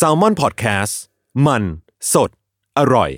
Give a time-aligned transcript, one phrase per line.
[0.00, 0.92] Salmon Podcast
[1.46, 1.62] มัน
[2.12, 2.30] สด
[2.78, 3.10] อร่อย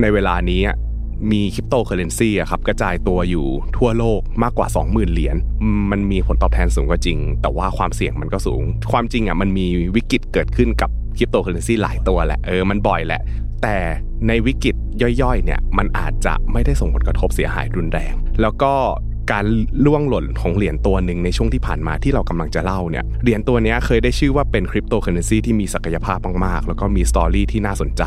[0.00, 0.60] ในเวลานี้
[1.32, 5.36] มีคริปโตเคอเรนซีอะครับกระจายตัวอยู่ทั่วโลกมากกว่า 20,000 เหรียญ
[5.80, 8.62] มมันมีผลตอบแทนสูงก็จริง แต่ว่าความเสี่ยงมันก็สูง
[8.92, 9.66] ความจริงอะมันมี
[9.96, 13.22] วิกฤตเกิดขึ้นกับคริปโตเคอเรนซีหลายตัวแหละเออมันบ่อยแหละ
[13.62, 13.76] แต่
[14.28, 14.74] ในวิกฤต
[15.22, 18.72] ย่อยๆเนี่ยมันอาจจะไม่ได้ส่งผลกระทบเสียหายรุนแรง แล้วก็
[19.32, 19.44] การ
[19.86, 28.02] ล่วงหล่นของเหรียญตัวหนึ่งในช่วงที่ผ่านมาที่เรากำลังจะเล่าเนี่ยเหรียญตัวนี้เคยได้ชื่อว่าเป็นคริปโตเคอเรนซีที่มีศักยภาพมากๆ แล้วก็มีสตอรี่ที่น่าสนใจ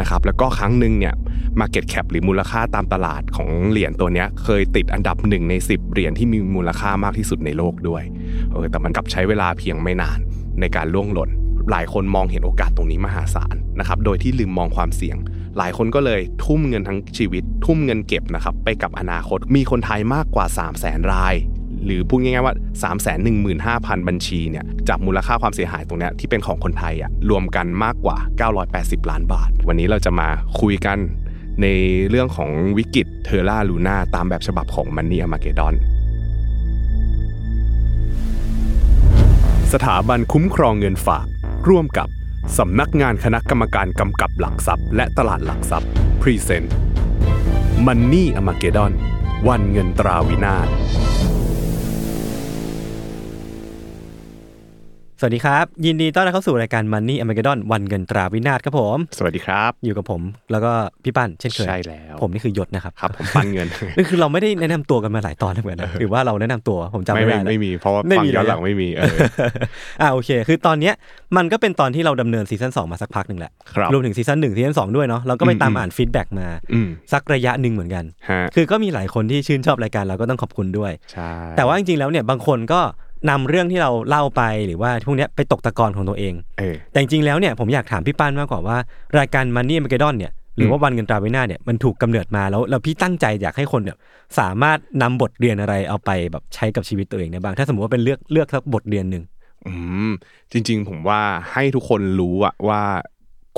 [0.00, 1.14] นะครับแล้วก็ครั้งหนึ่งเนี่ย
[1.60, 8.02] Market Cap หรือมูลค่าตามตลาดของเหรียญตัวนี้เคยติดอันดับหนึ่งใน 10 เหรียญที่มีมูลค่ามากที่สุดในโลกด้วย
[8.52, 10.18] เออแต่มันกลับใช้เวลาเพียงไม่นาน
[10.60, 11.30] ในการล่วงหล่น
[11.70, 15.16] หลายคนมองเห็นโอกาสตรงนี้มหาศาลนะครับโดยที่ลืมมองความเสี่ยง
[15.58, 21.34] หลายคนก็เลยทุ่มเงินทั้งชีวิต ทุ่มเงินเก็บนะครับไปกับอนาคตมีคนไทยมากกว่า 3 0 0แสนราย
[21.84, 23.28] หรือพูดง่ายๆว่า 3 1 5 0
[23.86, 28.16] 0 0 บัญชีเนี่ยจากมูลค่าความเสียหายตรงนี้ที่เป็นของคนไทยอะรวมกันมากกว่า
[28.62, 30.28] 980 ล้านบาท วันนี้เราจะมา
[30.60, 30.98] คุยกัน
[31.62, 31.66] ใน
[32.10, 35.74] เรื่องของวิกฤตเทอร่าลูน่าตามแบบฉบับของมันนี่อมาเกดอน
[39.72, 41.26] สถาบันคุ้มครองเงินฝาก
[41.68, 42.08] ร่วมกับ
[42.58, 45.90] สำนักงานคณะกรรมการกำกับหลักทรัพย์ และตลาดหลักทรัพย์
[46.22, 48.92] present Money Armageddon
[49.48, 50.68] วันเงินตราวินาศ
[55.20, 60.72] สวัสดีครับ ยินดีต้อนรับเข้าสู่รายการ Money a m a g e d o n วันเงินตราวินาศครับผม สวัสดีครับ อยู่กับผมแล้วก็
[61.04, 69.16] พี่ปั้นเช่นเคยใช่แล้ว ผมนี่คือยศนะครับครับผมปั้นเงินนี่คือเราไม่ได้แนะนำตัวกันมาหลายตอนแล้วเหมือนกันนะหรือว่าเราแนะนำตัวผมจำไม่ไม่ไม่ได้แล้วไม่มีเพราะว่าไม่ฟังมีย้อนเลยหลังไม่มีเออ
[70.00, 70.94] อ่าโอเค คือตอนเนี้ย
[71.36, 82.80] มันก็เป็นตอนที่เราดำเนินซีซั่น2มาสักพักหนึ่งแหละครับรวมถึงซีซั่นหนึ่งซีซั่นสองด้วยเนาะเราก็ไปตามอืมอ่าน feedback มาอืมสักระยะหนึ่งเหมือนกันฮะคือก็มีหลายคนที่ชื่นชอบรายการเราก็ต้องขอบคุณด้วยใช่แต่ว่าจริงๆแล้วเนี่ยบางคนก็
[83.30, 88.76] นำเรื่องที่เราเล่าไปหรือว่าพวกเนี้ยไปตกตะกอนของตัวเองเออแต่จริงๆแล้วเนี่ยผมอยากถามพี่ปั้นมากกว่าว่า
[89.18, 93.96] รายการ Money m a g e d o n เนี่ยหรือว่าวันเงินตราวินาศเนี่ยมันถูกกำเนิดมาแล้วแล้วพี่ตั้งใจอยากให้คนเนี่ย
[94.38, 99.22] สามารถนำบทเรียนอะไรเอาไปแบบใช้กับชีวิตตัวเองได้บ้าง ถ้าสมมติว่าเป็นเลือกเลือกสักบทเรียนหนึ่ง
[99.66, 99.72] อื
[100.08, 100.10] ม
[100.52, 101.20] จริง ๆ ผมว่า
[101.52, 102.80] ให้ทุกคนรู้อะว่า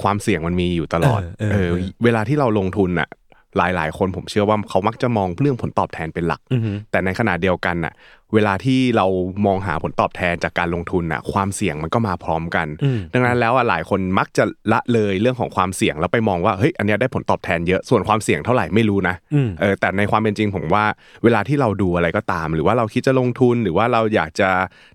[0.02, 3.08] ความเสี่ยงมันมีอยู่ตลอดเออเออเออเออเวลาที่เราลงทุนอะ
[3.56, 7.92] หลาย ๆ คนผมเชื่อว่าเขามักจะมองเรื่องผลตอบแทนเป็นหลักอือฮึแต่ในขณะเดียวกันน่ะ
[8.34, 9.06] เวลาที่เรา
[9.46, 20.84] มองหาผลตอบแทนจากการลงทุนน่ะความเสี่ยงมันก็มาพร้อมกันอืมดังนั้นแล้วอะหลายคนมักจะละเลยเรื่องของความเสี่ยงแล้วไปมองว่าเฮ้ยอันเนี้ยได้ผลตอบแทนเยอะส่วนความเสี่ยงเท่าไหร่ไม่รู้นะอืมเออแต่ในความเป็นจริงผมว่า
[21.24, 24.50] เวลาที่เราดูอะไรก็ตาม หรือว่าเราคิดจะลงทุนหรือว่าเราอยากจะ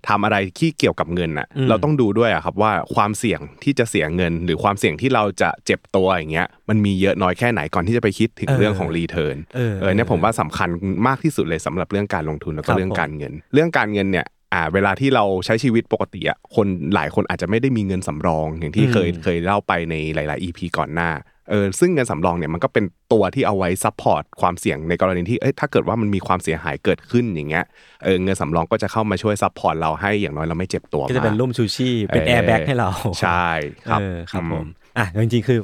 [0.08, 10.68] ทำอะไรที่เกี่ยวกับเงินน่ะอืมเราต้องดูด้วยอะครับว่าความเสี่ยงที่จะเสียเงิน หรือความเสี่ยงที่เราจะเจ็บตัวอย่างเงี้ยมันมีเยอะน้อยแค่ไหนก่อนที่จะไปคิดถึงเรื่องของรีเทิร์นเออเออเนี่ยผมว่าสำคัญ
[11.06, 13.23] มากที่สุดเลยสำหรับเรื่องการลงทุนแล้วครัก็บเรื่องการเงิน
[13.54, 21.10] เรื่องการเงินเนี่ยอ่าเวลาที่เราใช้ชีวิตปกติอะคนหลายคนอาจจะไม่ได้มีเงินสำรองอย่างที่เคยเคยเล่าไปในหลาย ๆ EP ก่อนหน้า
[21.50, 27.64] เออซึ่งเงินสำรองเนี่ยมันก็เป็นตัวที่เอาไว้ support ความเสี่ยงในกรณีที่เอ้ยถ้าเกิดว่ามันมีความเสียหายเกิดขึ้นอย่างเงี้ย
[28.04, 32.90] เออเงินสำรองก็จะเข้ามาช่วย support เราให้อย่างน้อยเราไม่เจ็บตัวก็จะเป็นเหมือนร่มชูชีพเป็นเออแอร์แบ็กให้เรา
[33.20, 33.48] ใช่
[33.88, 34.66] ครับเออครับอืผม
[34.98, 35.58] อะจริงๆคือ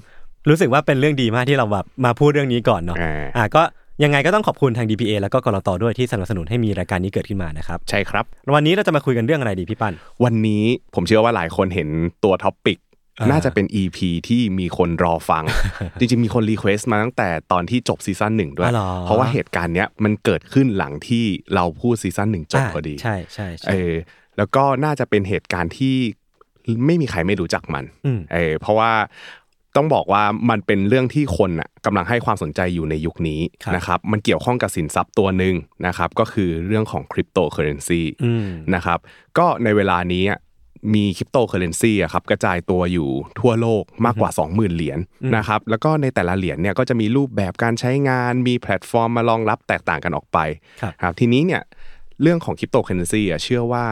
[0.49, 3.63] รู้สึกว่าเป็นเรื่องดีมากที่เราแบบมาพูดเรื่องนี้ก่อนเนาะอ่าอะก็
[4.05, 8.25] ยังไงก็ต้องขอบคุณทาง DPA แล้วก็กลตด้วยที่สนับสนุนให้มีรายการนี้เกิดขึ้นมานะครับใช่ครับ
[8.55, 9.95] วันนี้เราจะมาคุยกันเรื่องอะไรดีพี่ปั้น
[10.25, 11.89] วันนี้ผมเชื่อว่าหลายคนเห็น
[12.25, 12.79] ตัว topic
[13.21, 15.45] อ่าน่าจะเป็น EP ที่มีคนรอฟัง
[15.99, 21.25] จริงๆ มีคน request มาตั้งแต่ตอนที่จบซีซั่นหนึ่งด้วยอ๋อเหรอเพราะว่าเหตุการณ์เนี้ยมันเกิดขึ้นหลังที่
[21.55, 23.93] เราพูดซีซั่นหนึ่งจบพอดี ใช่ใช่ใช่เออ
[24.37, 25.97] แล้วก็น่าจะเป็นเหตุการณ์ที่
[26.87, 28.91] ไม่มีใครไม่รู้จักมันอืมเออเพราะว่า
[29.77, 35.55] ต้องบอกว่ามันเป็นเรื่องที่คนน่ะกำลังให้ความสนใจอยู่ในยุคนี้ครับนะครับมันเกี่ยวข้องกับสินทรัพย์ตัวหนึ่ง
[35.87, 38.99] นะครับก็คือเรื่องของคริปโตเคอเรนซีอืมนะครับ
[39.39, 40.41] ก็ในเวลานี้อะ
[40.95, 43.09] มีคริปโตเคอเรนซีอะครับกระจายตัวอยู่
[43.41, 44.99] ทั่วโลกมากกว่า 20,000 เหรียญ
[45.37, 50.39] นะครับแล้วก็ในแต่ละเหรียญเนี่ยก็จะมีรูปแบบการใช้งานมีแพลตฟอร์มมารองรับแตกต่างกันออกไป
[50.81, 51.63] ครับครับทีนี้เนี่ย
[52.23, 53.87] เรื่องของคริปโตเคอเรนซีอะเชื่อว่า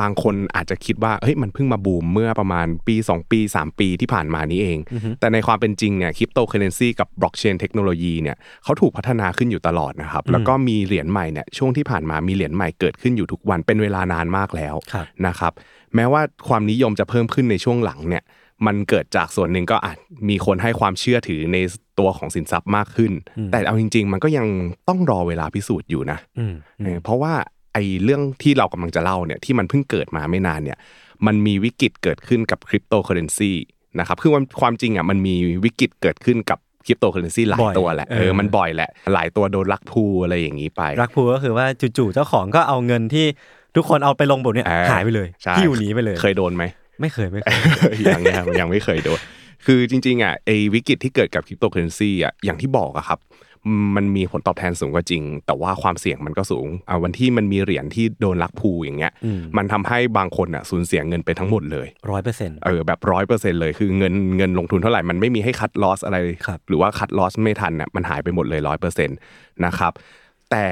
[0.00, 4.78] บางคนอาจจะคิดว่าเฮ้ยมันเพิ่งมาบูมเมื่อประมาณปี 2 ปี 3 ปีที่ผ่านมานี้เอง
[5.20, 15.52] แต่ในความเป็นจริงเนี่ยคริปโตเคอเรนซีกับบล็อกเชนเทคโนโลยีเนี่ยเขาถูกพัฒนาขึ้นอยู่ตลอดนะครับ แล้วก็มีเหรียญใหม่เนี่ยช่วงที่ผ่านมามีเหรียญใหม่เกิดขึ้นอยู่ทุกวันเป็นเวลานานมากแล้วครับนะครับ
[15.94, 18.24] แม้ว่าความนิยมจะเพิ่มขึ้นในช่วงหลังเนี่ย
[18.66, 19.96] มันเกิดจากส่วนหนึ่งก็อาจ
[20.28, 21.58] มีคนให้ความเชื่อถือใน
[21.98, 23.12] ตัวของสินทรัพย์มากขึ้น
[23.50, 24.46] แต่เอาจริง ๆ มันก็ยัง
[24.88, 26.54] ต้องรอเวลาพิสูจน์อยู่นะอืม
[26.84, 27.32] เออเพราะว่า
[27.74, 30.78] ไอ้เรื่องที่เรากำลังจะเล่าเนี่ยที่มันเพิ่งเกิดมาไม่นานเนี่ย
[31.26, 33.52] มันมีวิกฤตเกิดขึ้นกับคริปโตเคอเรนซี
[34.00, 35.34] นะครับคือความความจริงอะมันมี
[35.64, 43.26] วิกฤตเกิดขึ้นกับคริปโตเคอเรนซีบ่อยหลายตัวแหละเออเออมันบ่อยแหละ หลายตัวโดน rug pull อะไรอย่างนี้ไป rug pull ก็คือว่าจู่ๆเจ้าของก็เอาเงินที่
[43.76, 46.64] ทุกคนเอาไปลงทุนเนี่ยอ่หายไปเลยใช่ที่อยู่หนีไปเลย เคยโดนไหม
[47.00, 49.18] ไม่เคยไม่เคยยังเนี้ยครับยังไม่เคยโดน
[49.66, 53.53] คือจริงๆอะไอ้วิกฤตที่เกิดกับคริปโตเคอเรนซีอะอย่างที่บอกอะครับอื
[53.84, 69.16] มมันมีผลตอบแทนสูงก็จริง แต่ว่าความเสี่ยงมันก็สูงอ่าวันที่มันมีเหรียญที่โดน rug pull อย่างเงี้ยอืมมันทำให้บางคนอะสูญเสียเงินไปทั้งหมดเลยร้อยเปอร์เซ็นต์เออแบบร้อยเปอร์เซ็นต์เลยคือเงินเงินลงทุนเท่าไหร่มันไม่มีให้ cut loss อะไรครับหรือว่า cut loss ไม่ทันเนี่ยมันหายไปหมดเลยร้อยเปอร์เซ็นต์
[69.64, 69.92] นะครับ
[70.50, 70.66] แต่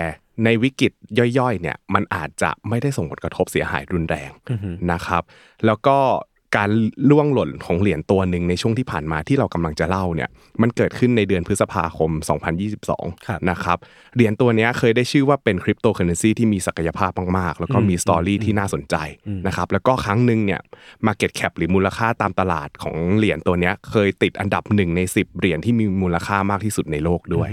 [0.44, 0.92] ในวิกฤต
[1.38, 4.30] ย่อยๆเนี่ยมันอาจจะไม่ได้ส่งผลกระทบเสียหายรุนแรง
[4.92, 5.22] นะครับ
[5.66, 5.98] แล้วก็
[6.56, 6.70] การ
[7.10, 10.28] ล่วงหล่นของเหรียญตัวหนึ่งในช่วงที่ผ่านมาที่เรากำลังจะเล่าเนี่ย
[10.62, 12.38] มันเกิดขึ้นในเดือนพฤษภาคมครับ
[13.42, 13.78] 2022 นะครับ
[14.14, 18.96] เหรียญตัวเนี้ยเคยได้ชื่อว่าเป็นคริปโตเคอเรนซีที่มีศักยภาพมากๆ แล้วก็มีสตอรี่ที่น่าสนใจ
[19.46, 20.60] นะครับแล้วก็ครั้งหนึ่งเนี่ย
[21.06, 27.48] Market Cap หรือมูลค่าตามตลาดของเหรียญตัวเนี้ยเคยติดอันดับหนึ่งใน 10 เหรียญที่มีมูลค่ามากที่สุดในโลกด้วย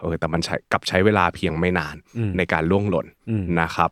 [0.00, 1.96] เออแต่มันใช้กับใช้เวลาเพียงไม่นาน
[2.36, 3.06] ในการร่วงหล่น
[3.62, 3.90] นะครับ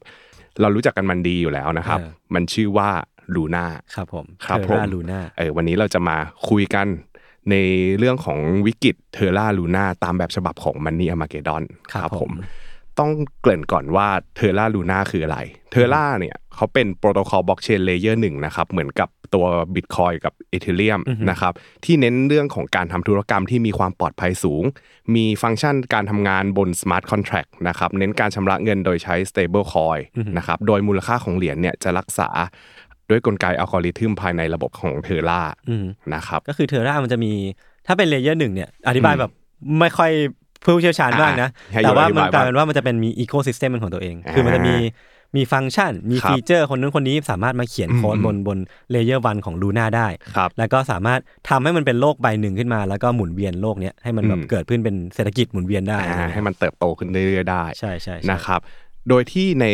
[0.60, 2.90] เรารู้จักกันมันดีอยู่แล้วนะครับเออมันชื่อว่า
[3.34, 6.16] ลูน่าครับผมครับเทอร่าลูน่าเออวันนี้เราจะมา
[6.48, 6.86] คุยกัน
[7.50, 7.56] ใน
[7.98, 12.32] เรื่องของวิกฤตเทอร่าลูน่าตามแบบฉบับของ Money Armageddon ครับผม
[12.98, 13.10] ต้อง
[13.40, 15.38] เกริ่นก่อนว่าเทอร่าลูน่าคืออะไร
[15.70, 21.52] เทอร่าเนี่ยเขาเป็นโปรโตคอลบล็อกเชน layer หนึ่งนะครับเหมือนกับตัวบิตคอยกับ Ethereumนะครับ
[21.84, 24.64] ที่เน้นเรื่องของการทำธุรกรรมที่มีความปลอดภัยสูง
[25.14, 30.00] มีฟังก์ชันการทำงานบน Smart Contract นะครับเน้นการชำระเงินโดยใช้ Stable Coin
[30.38, 32.28] นะครับโดยมูลค่าของเหรียญเนี่ยจะรักษา
[33.12, 35.42] ด้วยกลไกอัลกอริทึมภายในระบบของเทอร่า
[36.14, 37.32] นะครับก็คือเทอร่ามันจะมี
[37.86, 39.30] ถ้าเป็น layer หนึ่งเนี่ยอธิบายแบบ
[39.80, 40.10] ไม่ค่อย
[40.64, 44.74] ผู้เชี่ยวชาญมากนะให้แต่ว่าอธิมันบายกลายบ้างเป็นว่ามันจะเป็นมี ecosystem เป็นของตัวเองอ่าคือมันจะมี
[45.36, 48.58] มีฟังก์ชัน มีครับ feature คนนู้นคนนี้สามารถมาเขียนโค้ดอืมบนบน
[48.90, 58.60] layer one ของลูน่าได้ครับแล้วก็สามารถทำให้มันเป็นโลกใบหนึ่งขึ้นมา แล้วก็หมุนเวียนโลกเนี้ยให้มันแบบอืมเกิดขึ้นเป็นเศรษฐกิจหมุนเวียนได้อ่าให้มันเติบโตขึ้นเรื่อยๆได้ ใช่ใช่ใช่นะครับ
[59.08, 59.66] โดยที่ใน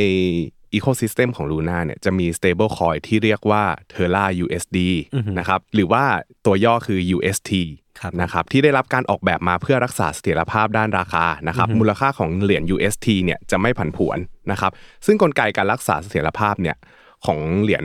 [0.76, 3.62] Ecosystem ของ Luna เนี่ยจะมี stable coin ที่เรียกว่า
[3.92, 4.78] Terra USD
[5.38, 6.04] นะครับหรือว่า
[6.46, 7.50] ตัวย่อคือ UST
[8.00, 14.18] ครับนะครับที่ได้รับการออกแบบมาเพื่อรักษาเสถียรภาพด้านราคานะครับมูลค่าของเหรียญ UST เนี่ยจะไม่ผันผวน
[14.50, 14.72] นะครับ
[15.06, 16.76] ซึ่งกลไกการรักษาเสถียรภาพเนี่ย
[17.26, 17.84] ของเหรียญ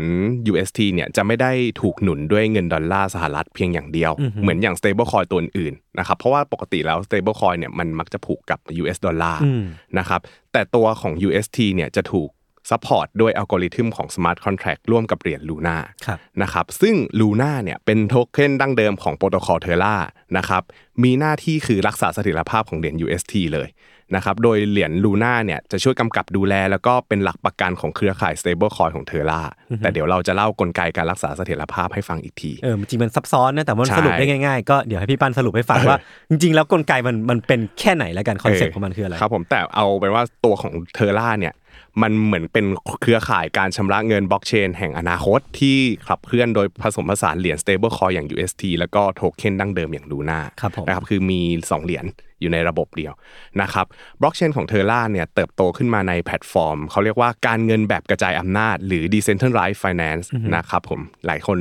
[0.51, 1.51] UST เนี่ยจะไม่ได้
[1.81, 9.63] ถูกหนุนด้วยเงินดอลลาร์สหรัฐเพียงอย่างเดียว เหมือนอย่าง stable coin ตัวอื่นๆนะครับเพราะว่าปกติแล้ว stable coin เนี่ยมันมักจะผูกกับ US ดอลลาร์อืม
[10.00, 10.21] นะครับ
[10.53, 12.29] แต่ตัวของ UST เนี่ยจะถูก
[12.69, 19.95] support ด้วยอัลกอริทึมของ Smart Contract ร่วมกับเหรียญ Luna ครับนะครับซึ่ง Luna เนี่ยเป็นโทเค็นดั้งเดิมของโปรโตคอลเทอร่า
[20.38, 20.63] นะครับ
[21.04, 23.69] มีหน้าที่คือรักษาเสถียรภาพของเหรียญ UST เลย
[24.15, 29.42] นะครับโดยเหรียญ Luna เนี่ยจะช่วยกำกับดูแล แล้วก็เป็นหลักประกันของเครือข่าย Stablecoin ของเทอร่า
[29.81, 35.98] แต่เดี๋ยวเราจะเล่ากลไกการรักษาเสถียรภาพให้ฟังอีกทีเออจริงๆมันซับซ้อนนะแต่ว่ามันใช่สรุปได้ง่ายๆก็เดี๋ยวให้พี่ปันสรุปให้ฟังว่า
[36.30, 41.54] จริงๆ แล้วกลไกมันมันเป็นแค่ไหนแล้วกันคอนเซ็ปต์ของมันคืออะไรครับผมแต่เอาเป็นว่าตัวของเทอร่าเนี่ย
[42.01, 42.66] มันเหมือนเป็น
[43.01, 52.06] เครือข่ายการชำระเงินบล็อกเชนแห่งอนาคตที่ขับเคลื่อนโดยผสมผสานเหรียญ stable coin อย่าง UST แล้วก็โทเค็นดั้งเดิมอย่าง Luna ครับผมนะครับคือมี 2 เหรียญ
[52.42, 53.13] อยู่ในระบบเดียว
[53.62, 53.86] นะครับ
[54.22, 60.25] บล็อกเชนของเทอร่าเนี่ยเติบโตขึ้นมาในแพลตฟอร์ม เขาเรียกว่าการเงินแบบกระจายอำนาจ หรือ decentralized finance
[60.56, 61.60] นะครับผมหลายคน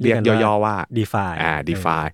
[0.00, 2.04] เรียกย่อๆว่า DeFi อ่า DeFi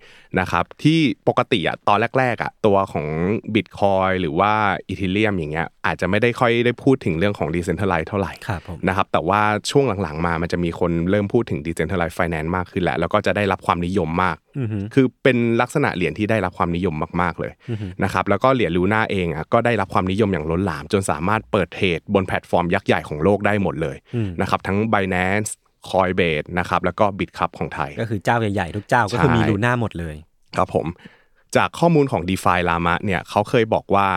[0.41, 0.99] นะครับที่
[1.29, 3.07] ปกติอะตอนแรกๆอะตัวของ
[3.55, 4.53] Bitcoin หรือว่า
[4.91, 14.37] Ethereum อย่างเงี้ยอาจจะไม่ได้ค่อยได้พูดถึงเรื่องของ Decentralized เท่าไหร่ครับผมนะครับแต่ว่าช่วงหลังๆมามันจะมีคนเริ่มพูดถึง Decentralized Finance มากขึ้นแหละแล้วก็จะได้รับความนิยมมาก
[14.95, 17.53] คือเป็นลักษณะเหรียญที่ได้รับความนิยมมากๆเลย
[18.05, 23.97] นะครับแล้วก็เหรียญลูน่าเองอะก็ได้รับความนิยมอย่างล้นหลาม จนสามารถเปิดเทรดบนแพลตฟอร์มยักษ์ใหญ่ของโลกได้หมดเลย
[24.41, 25.51] นะครับทั้ง Binance
[25.91, 30.17] Coinbase นะครับแล้วก็ Bitkub ของไทย ก็คือเจ้าใหญ่ๆทุกเจ้าก็คือมีใช่ลูน่าหมดเลย
[30.57, 30.89] ครับผม
[31.59, 34.09] จากข้อมูลของ d e f i Lama เนี่ยเขาเคยบอกว่า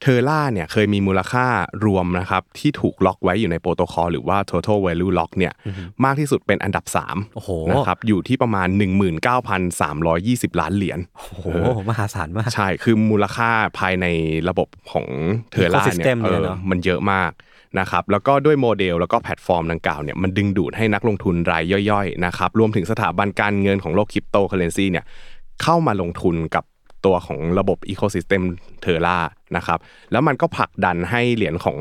[0.00, 1.46] เทอร่าเนี่ยเคยมีมูลค่า
[1.84, 5.52] รวมนะครับที่ถูกล็อกไว้อยู่ในโปรโตคอลหรือว่า total value lock เนี่ย
[6.04, 6.84] มากที่สุดเป็นอันดับ
[7.34, 8.68] โอ้โห3นะครับอยู่ที่ประมาณ
[9.84, 11.46] 19,320 ล้านเหรียญโอ้โห
[11.88, 14.06] มหาศาลมาก ใช่ คือมูลค่าภายใน
[14.48, 15.06] ระบบของ
[15.50, 17.30] เทอร่าเนี่ย Ecosystem เอเลยอเนอะมันเยอะมาก
[17.80, 25.04] นะครับแล้วก็ด้วยโมเดลแล้วก็แพลตฟอร์มดังกล่าวเนี่ยมันดึงดูดให้นักลงทุนรายย่อยๆนะครับรวมถึงสถาบันการเงินของโลกคริปโตเคอเรนซีเนี่ย
[25.62, 26.64] เข้ามาลงทุนกับ
[27.06, 28.42] ตัวของระบบ ecosystem
[28.80, 29.18] เทอร่า
[29.56, 29.78] นะครับ
[30.12, 31.78] แล้วมันก็ผลักดันให้เหรียญของ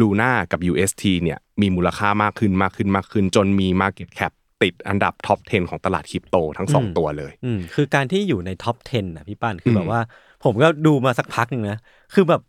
[0.00, 4.32] Luna กับ UST เนี่ยมีมูลค่ามากขึ้นมากขึ้นมากขึ้น จนมี Market Cap
[4.62, 10.00] ติดอันดับ top 10 ของตลาดคริปโตทั้งสองตัวเลยอืมคือการที่อยู่ใน top 10นะพี่ปั้นคือแบบว่า
[10.44, 11.78] ผมก็ดูมาสักพักหนึ่งนะ
[12.14, 12.42] คือแบบ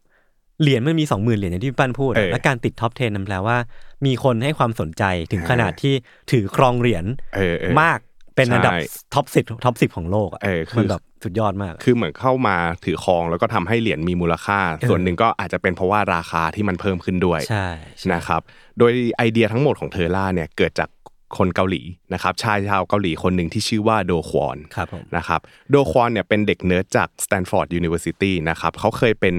[0.62, 3.58] เหรียญมันมีสองหมื่นเหรียญอย่างที่พี่ปั้นพูดอะเออและการติด top 10 นั่นแปลว่า
[4.06, 5.94] มีคนให้ความสนใจถึงขนาดที่
[6.32, 8.00] ถือครองเหรียญเออเออมาก
[8.36, 8.80] เป็นอันดับใช่
[9.14, 17.68] top สิบ top สิบของโลกอะเออคือมันแบบสุดยอดมากอะคือเหมือนเข้ามาถือครองแล้วก็ทำให้เหรียญมีมูลค่า ส่วนหนึ่งก็อาจจะเป็นเพราะว่าราคาที่มันเพิ่มขึ้นด้วยใช่
[18.00, 18.42] ใช่นะครับ
[18.78, 20.90] โดยไอเดียทั้งหมดของเทอร่าเนี่ยเกิดจาก
[21.38, 21.82] คนเกาหลี
[22.14, 29.36] นะครับชายชาวเกาหลีคนหนึ่งที่ชื่อว่าโดควอนครับผมนะครับโดควอนเนี่ยเป็นเด็กเนิร์ดจาก Stanford University นะครับเขาเคยเป็น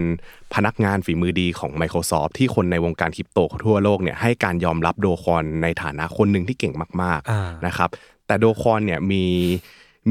[0.54, 7.88] พนักงานฝีมือดีของ Microsoft ที่คนในวงการคริปโตทั่วโลกเนี่ยให้การยอมรับโดควอนในฐานะคนหนึ่งที่เก่งมากอ่าๆนะครับ
[8.26, 9.24] แต่โดควอนเนี่ยมี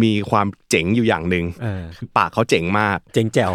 [0.04, 3.52] มีความเจ๋งอยู่อย่างหนึ่งเออคือปากเขาเจ๋งมาก เจ๋งแจ๋ว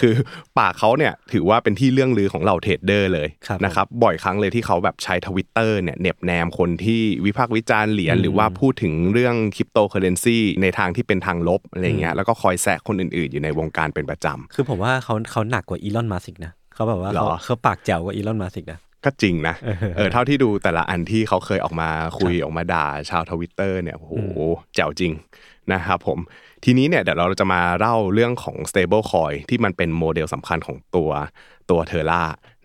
[0.00, 0.14] คือ
[0.58, 21.88] ปากเขาเนี่ยถือว่าเป็นที่เลื่องลือของเหล่าเทรดเดอร์เลยครับนะครับบ่อยครั้งเลยที่เขาแบบใช้ทวิตเตอร์เนี่ยเหน็บแนมคนที่วิพากษ์วิจารณ์เหรียญหรือว่าพูดถึงเรื่องคริปโตเคอเรนซีในทางที่เป็นทางลบอะไรเงี้ยแล้วก็คอยแซะคนอื่นๆ อยู่ในวงการเป็นประจำคือผมว่าเขาเขาหนักกว่าอีลอนมัสก์นะเขาแบบว่าเขาเหรอเขาปากแจ๋วกว่าอีลอนมัสก์นะก็จริงนะเออเออ เท่าที่ดูแต่ละอันที่เขาเคยออกมา
[22.18, 24.14] คุยออกมาด่าชาวทวิตเตอร์เนี่ยโอ้โห
[24.74, 25.12] แจ๋วจริง
[25.72, 26.18] นะครับผม
[26.64, 31.10] ทีนี้เนี่ยเดี๋ยวเราจะมาเล่าเรื่องของ stable coin ที่มันเป็นโมเดลสำคัญของตัว
[31.70, 32.24] ตัวเทอร่า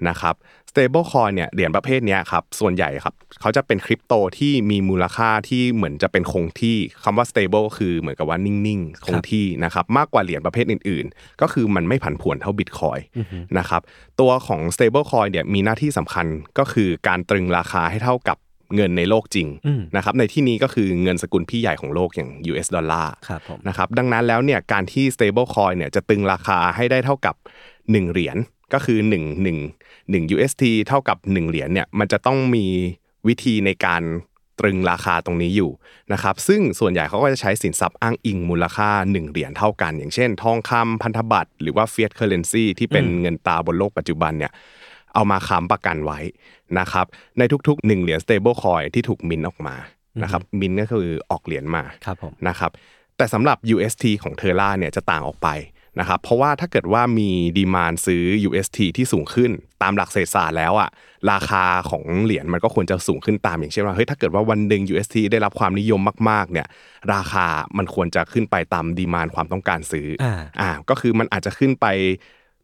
[0.09, 0.35] นะครับ
[0.71, 12.99] stable coin เนี่ยเหรียญประเภทนี้ครับส่วนใหญ่ครับเขาจะเป็นคริปโตที่มีมูลค่าที่เหมือนจะเป็นคงที่คำว่า stable คือเหมือนกับว่านิ่งๆ คงที่นะครับมากกว่าเหรียญประเภทอื่น ๆ ก็คือมันไม่ผันผวนเท่าบิตคอย
[13.57, 13.81] นะครับ
[14.19, 16.25] ตัวของ stable coin เนี่ยมีหน้าที่สำคัญ
[16.59, 18.37] ก็คือการตรึงราคาให้เท่ากับ
[18.75, 27.35] เงินในโลกจริงอืมนะครับในที่นี้ก็คือเงินสกุลพี่ใหญ่ของโลกอย่าง US ดอลลาร์ครับผมนะครับดังนั้นแล้วเนี่ยการที่ stable coin เนี่ยจะตึงราคาให้ได้เท่ากับ
[27.73, 28.37] 1 เหรียญ
[28.73, 29.13] ก็คือ 1
[29.45, 32.65] 1 1 UST เท่ากับ 1 เหรียญเนี่ยมันจะต้องมี
[33.27, 34.03] วิธีในการ
[34.59, 35.71] ตรึงราคาตรงนี้อยู่
[36.13, 44.51] นะครับซึ่งส่วนใหญ่เขาก็จะใช้สินทรัพย์อ้างอิงมูลค่า 1 เหรียญเท่ากัน อย่างเช่น ทองคำพันธบัตรหรือว่า fiat currency ที่เป็นเงินตราบนโลกปัจจุบันเนี่ย
[45.15, 46.19] เอามาค้ำประกันไว้
[46.79, 47.05] นะครับ
[47.37, 49.75] ในทุกๆ 1 เหรียญ stable coin ที่ถูกมินออกมา
[50.23, 52.71] นะครับมินก็คือออกเหรียญมาครับผมนะครับ
[53.17, 55.49] แต่สำหรับ UST ของเทอร่าเนี่ยจะต่างออกไป
[55.99, 60.89] นะครับเพราะว่าถ้าเกิดว่ามีดีมานซื้อ UST ที่สูงขึ้นตามหลักเศรษฐศาสตร์แล้วอะ
[61.31, 66.67] ราคาของเหรียญมันก็ควรจะสูงขึ้นตามอย่างเช่นว่าเฮ้ยถ้าเกิดว่าวันหนึ่ง UST ได้รับความนิยมมากๆเนี่ย
[67.13, 67.45] ราคา
[67.77, 71.85] มันควรจะขึ้นไปตามดีมานความต้องการซื้ออาอ่าก็คือมันอาจจะขึ้นไป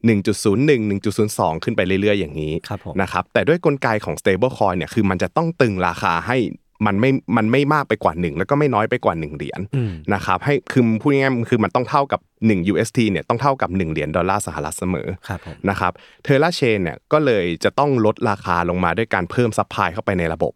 [0.10, 6.38] 1.01 1.02 ขึ้นไปเรื่อยๆ อย่างนี้ครับผมนะครับแต่ด้วยกลไกของ stable coin เนี่ยคือมันจะต้องตรึงราคาให้
[6.86, 15.92] มันไม่มันไม่มากไปกว่า 1 แล้วก็ไม่น้อยไปกว่า 1 เหรียญอืมนะครับให้คือพูดง่ายๆคือมันต้องเท่ากับ 1 UST เนี่ยต้องเท่ากับ 1 เหรียญดอลลาร์สหรัฐเสมอครับผมนะครับ
[16.24, 20.54] เทอร่าเชนเนี่ยก็เลยจะต้องลดราคาลงมาด้วยการเพิ่ม supply เข้าไปในระบบ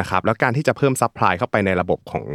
[0.00, 2.26] นะครับแล้วการที่จะเพิ่ม supply เข้าไปในระบบของ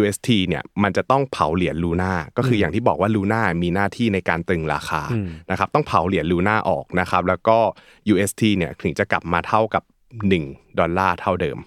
[0.00, 7.58] UST เนี่ยมันจะต้องเผาเหรียญลูน่าก็คืออย่างที่บอกว่าลูน่ามีหน้าที่ในการตรึงราคาอืมนะครับต้องเผาเหรียญลูน่าออกนะครับแล้วก็
[8.12, 9.82] UST เนี่ยถึงจะกลับมาเท่ากับ
[10.20, 11.58] 1 ดอลลาร์เท่าเดิม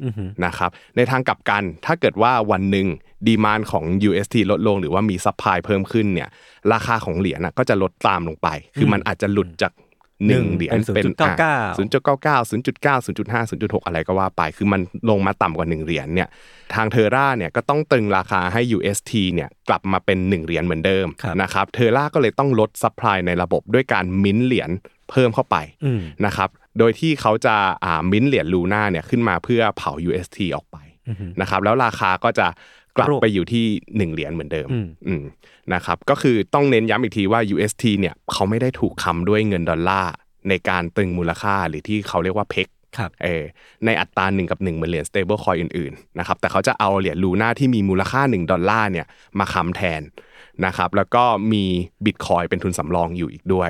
[0.45, 2.87] นะครับในทางกลับกันถ้าเกิดว่าวันหนึ่ง
[3.27, 6.29] demand ของ UST ลดลง หรือว่ามี supply เพิ่มขึ้นเนี่ย
[6.73, 8.47] ราคาของเหรียญน่ะก็จะลดตามลงไป
[8.77, 9.73] คือมันอาจจะหลุดจาก
[10.27, 11.05] หนึ่งเหรียญเป็น
[11.37, 16.29] 0.99ศูนย์จุดเก้าเก้าศูนย์จุดเก้าศูนย์จุดห้าศูนย์จุดหกอะไรก็ว่าไป คือมันลงมาต่ำกว่าหนึ่งเหรียญเนี่ย
[16.75, 24.69] ทางเทอร่าเนี่ยก็ต้องตรึงราคาให้ UST เนี่ยกลับมาเป็นหนึ่งเหรียญเหมือนเดิมครับนะครับ เทอร่าก็เลยต้องลด supply ในระบบด้วยการมิ้นท์เหรียญ
[25.09, 27.55] เพิ่มเข้าไปอืมนะครับ โดยที่เขาจะ
[27.85, 30.77] อ่ามิ้นท์เหรียญลูน่าเนี่ยขึ้นมาเพื่อเผา UST ออกไป
[31.41, 32.47] นะครับแล้วราคาก็จะ
[32.97, 33.65] กลับรูปไปอยู่ที่
[34.09, 35.23] 1เหรียญเหมือนเดิมอืมอืม
[35.73, 40.13] นะครับก็คือต้องเน้นย้ำอีกทีว่า UST เนี่ยเขาไม่ได้ถูกค้ำด้วยเงินดอลลาร์
[40.49, 42.67] ในการตึงมูลค่าหรือที่เขาเรียกว่าเพก
[42.97, 43.43] ครับเออ
[43.85, 49.05] ในอัตราหนึ่งกับ1เหมือนเหรียญ stable coin อื่นๆนะครับแต่เขาจะเอาเหรียญลูน่าที่มีมูลค่า 1 ดอลลาร์เนี่ย
[49.39, 50.01] มาค้ำแทน
[50.65, 51.65] นะครับแล้วก็มี
[52.05, 53.69] บิตคอยเป็นทุนสำรองอยู่อีกด้วย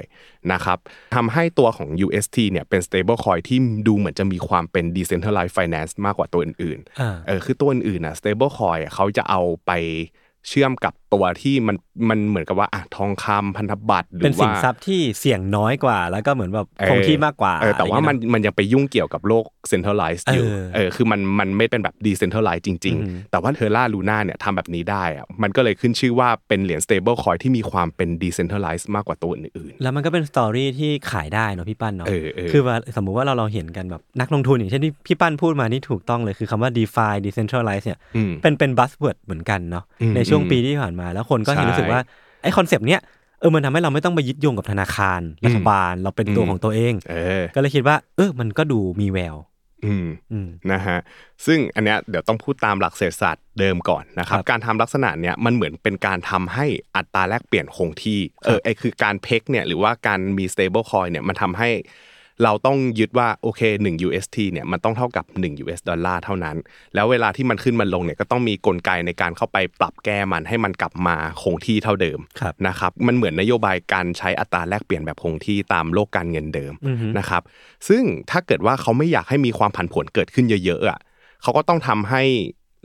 [0.51, 0.77] นะครับ
[1.15, 9.71] ทำให้ตัวของ UST เนี่ยเป็น stable coin ที่ดูเหมือนจะมีความเป็น decentralized finance มากกว่าตัวอื่นๆอ่าเออคือตัวอื่นๆนะ stable coin อะเขาจะเอาไป
[10.47, 11.75] เชื่อมกับตัวที่มัน
[12.09, 37.85] มันเหมือนกับว่าอะทองคำพันธบัตรหรือเป็นอสิว่านทรัพย์ที่เสี่ยงน้อยกว่า แล้วก็เหมือนแบบเออคงที่มากกว่าเออแต่ว่าอะไรมันเงี้ยมันยังไปยุ่งเกี่ยวกับโลก centralized อยู่เออเออคือมันมันไม่เป็นแบบ decentralized จริงอืมๆแต่ว่าเทอร่าลูน่าเนี่ยทำแบบนี้ได้อะมันก็เลยขึ้นชื่อว่าเป็นเหรียญ stable coin ที่มีความเป็น decentralized มากกว่าตัวอื่นแล้วมันก็เป็น story ที่ขายได้เนาะพี่ปั้นเนาะเออเออคือว่าสมมุติว่าเราเราเห็นกันแบบนักลงทุนอย่างเช่นที่พี่ปั้นพูดมานี่ถูกต้องเลยคือคำว่า DeFi Decentralized
[37.85, 42.01] เนี่ยอืมเป็นเป็น buzzword เหมือนกันเนาะอืมในช่วงอืมปีที่ผ่านมาแล้วคนก็เห็นใช่รู้สึกว่า
[42.41, 43.01] ไอ้ concept เนี้ย
[43.39, 49.35] เออมันทำให้เราไม่ต้องไปยึดโยงกับธนาคารรัฐบาลเราเป็นตัวอืมของตัวเองๆเออก็เลยคิดว่า เออมันก็ดูมีแวว
[49.85, 50.97] อืมอืมนะฮะ
[51.45, 56.65] ซึ่งอันเนี้ยเดี๋ยวต้องพูดตามหลักเศรษฐศาสตร์เดิมก่อนนะครับครับการทำลักษณะเนี้ยมันเหมือนเป็นการทำให้
[56.95, 61.69] อัตราแลกเปลี่ยนคงที่เออไอคือการ peg เนี่ยหรือว่าการมี stable coin เนี่ยมันทำให้
[62.43, 66.57] เราต้องยึดว่าโอเค1 UST เนี่ยมันต้องเท่ากับ 1 US ดอลลาร์เท่านั้น
[66.95, 77.41] แล้วเวลาที่มันขึ้นมันลงเนี่ยก็ต้องมีกลไกในการเข้าไปปรับแก้มันให้มันกลับมาคงที่เท่าเดิมครับนะครับมันเหมือนนโยบายการใช้อัตราแลกเปลี่ยนแบบคงที่ตามโลกการเงินเดิมอือฮึนะครับ
[77.87, 80.99] ซึ่งถ้าเกิดว่าเขาไม่อยากให้มีความผันผวนเกิดขึ้นเยอะๆอะ
[81.41, 82.23] เขาก็ต้องทำให้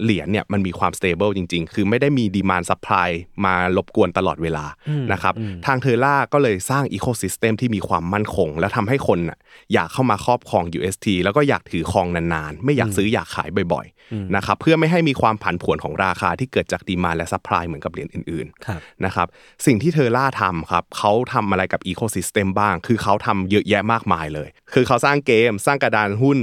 [0.02, 3.08] เหรียญเนี่ยมันมีความ stable จริง ๆ คือไม่ได้มี demand supply
[3.44, 4.66] มารบกวนตลอดเวลา
[5.12, 5.34] นะครับ
[5.66, 9.38] ทางเทอร่าก็เลยสร้างอีโค y ิสเต็มที่มีความมั่นคง แล้วทำให้คนน่ะ
[9.72, 19.26] อยากเข้ามาครอบครอง UST แล้วก็อยากถือครองนานๆ ไม่อยากซื้ออยากขายบ่อยๆนะครับเพื่อไม่ให้มีความผันผวนของราคาที่เกิดจาก demand และ supply เหมือนกับเหรียญอื่นๆครับนะครับ
[19.66, 26.38] สิ่งที่เทอร่าทำครับเขาทำอะไรกับอีโค y ิสเต็มบ้าง คือเขาทำเยอะแยะมากมายเลย คือเขาสร้างเกม สร้างกระดานหุ้น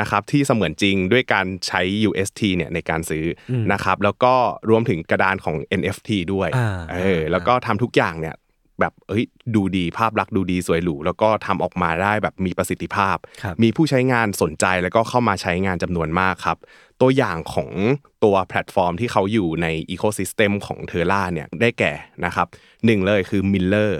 [0.00, 4.34] นะครับที่เสมือนจริงด้วยการใช้ UST เนี่ยในการซื้ออนะครับแล้วก็
[4.70, 8.36] รวมถึงกระดานของ NFT ด้วยอ่าเออแล้วก็ทำทุกอย่างเนี่ย
[8.80, 16.58] แบบเอ้ยดูดีภาพลักษณ์ดูดีสวยหรูแล้วก็ทำออกมาได้แบบมีประสิทธิภาพครับมีผู้ใช้งานสนใจแล้วก็เข้ามาใช้งานจำนวนมากครับ
[17.00, 17.70] ตัวอย่างของ
[18.24, 21.92] ตัวแพลตฟอร์มที่เขาอยู่ในอีโค y ิสเต็มของเทอร่าเนี่ยได้แก่
[22.24, 22.46] นะครับ
[22.86, 23.92] หนึ่งเลยคือ Mirror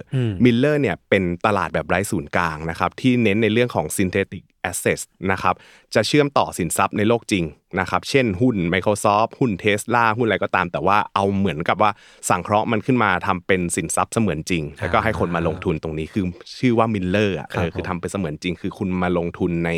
[0.45, 5.03] Mirror เนี่ยเป็นตลาดแบบไร้ศูนย์กลางนะครับที่เน้นในเรื่องของ synthetic assets
[5.33, 5.55] นะครับ
[5.95, 7.45] จะเชื่อมต่อสินทรัพย์ในโลกจริง
[7.81, 11.91] นะครับเช่นหุ้น Microsoft หุ้น Tesla หุ้นอะไรก็ตาม แต่ว่าเอาเหมือนกับว่า
[12.29, 16.25] สังเคราะห์มันขึ้นมาทำเป็นสินทรัพย์เสมือนจริง แล้วก็ให้คนมาลงทุนตรงนี้คือ
[16.59, 19.71] ชื่อว่า Miller อะครับเออคือผมทำเป็นเสมือนจริง คือคุณมาลงทุนใน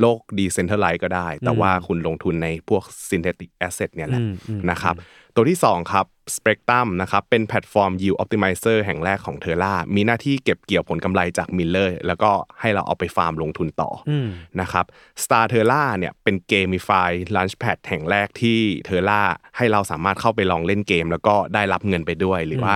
[0.00, 4.94] โลก decentralized ก็ได้ แต่ว่าคุณลงทุนในพวก synthetic asset เนี่ยแหละอืมอืมนะครับ
[5.34, 14.28] ตัวที่ 2 ครับ Spectrum นะครับเป็นแพลตฟอร์ม Yield Optimizer แห่งแรกของเทอร่ามีหน้าที่เก็บเกี่ยวผลกำไรจาก Miller แล้วก็ให้เราเอาไปฟาร์มลงทุนต่ออม
[14.60, 14.84] นะครับ
[15.22, 19.22] Star t e r r a เนี่ยเป็น Gamify Launchpad แห่งแรกที่เทอร่า
[19.56, 22.74] ให้เราสามารถเข้าไปลองเล่นเกม แล้วก็ได้รับเงินไปด้วยหรือว่า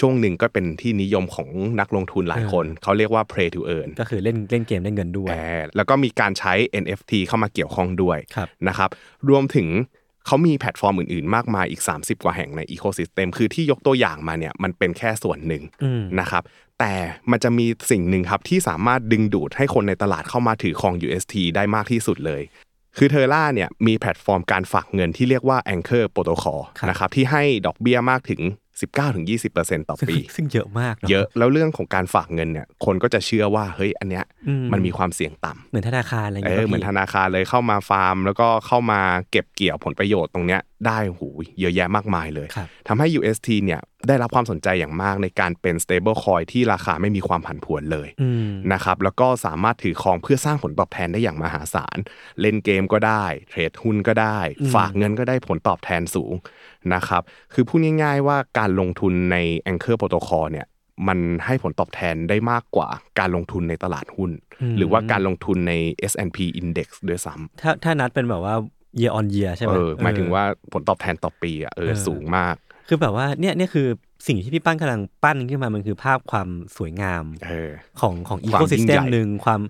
[0.00, 1.48] ช่วงหนึ่งก็เป็นที่นิยมของ
[1.80, 5.34] นักลงทุนหลายคน เขาเรียกว่า Play to Earn ก็คือเล่นเล่นเกมได้เงินด้วยแอ
[5.64, 8.90] บแล้วก็มีการใช้ NFT เข้ามาเกี่ยวข้องด้วยครับนะครับ
[9.28, 9.68] รวมถึง
[10.26, 16.42] เขามีแพลตฟอร์มอื่นๆ มากมายอีก 30 กว่าแห่งในอีโค y ิสเต็มคือที่ยกตัวอย่างมาเนี่ยมันเป็นแค่ส่วนหนึ่งอืมนะครับ
[16.80, 16.92] แต่
[17.30, 22.42] มันจะมีสิ่งหนึ่งครับที่สามารถดึงดูดให้คนในตลาดเข้ามาถือครอง UST ได้มากที่สุดเลย
[22.96, 28.40] คือเทอร่าเนี่ยมีแพลตฟอร์มการฝากเงินที่เรียกว่า Anchor Protocol ครับนะครับที่ให้ดอกเบี้ยมากถึง
[28.80, 51.98] 19-20%ต่อซึ่งปี ซึ่งเยอะมากนเยอะแล้วเรื่องของการฝากเงินเนี่ย คนก็จะเชื่อว่าเฮ้ยอันเนี้ยอืมมันมีความเสี่ยงต่ำเหมือนธนาคารอะไรอย่างเอเงี้ยอเหมือนพี่ธนาคารเลยเข้ามาฟาร์ม แล้วก็เข้ามาเก็บเกี่ยวผลประโยชน์ตรงเนี้ยได้หูยเยอะแยะมากมายเลยครับทำให้ UST เนี่ยได้รับความสนใจอย่างมากในการเป็น stable coin ที่ราคาไม่มีความผันผวนเลยอืมนะครับแล้วก็สามารถถือครองเพื่อสร้างผลตอบแทนได้อย่างมหาศาล
[52.40, 54.38] เล่นเกมก็ได้ เทรดหุ้นก็ได้
[54.74, 56.34] ฝากเงินก็ได้ผลตอบแทนสูง
[56.94, 57.22] นะครับ
[57.54, 59.36] คือพูดง่าย ๆ ว่าการลงทุนใน
[59.70, 60.66] Anchor Protocol เนี่ย
[61.08, 64.30] มันให้ผลตอบแทนได้มากกว่าการลงทุนในตลาดหุ้น
[64.76, 65.72] หรือว่าการลงทุนใน
[66.12, 68.54] S&P Index ด้วยซ้ำถ้าถ้านัดเป็นแบบว่า
[69.00, 72.54] year on year ใช่ไหมเออหมายถึงเออว่าผลตอบแทนต่อปีอะเออเออสูงมาก
[72.88, 73.86] คือแบบว่าเนี่ยเนี่ยคือ
[74.26, 79.60] สิ่งที่พี่ปั้นกำลังปั้นขึ้นมามันคือภาพความสวยงามเออของของอีความโค y ิสเต็ยิ่มงใหญ่หนึ่งความ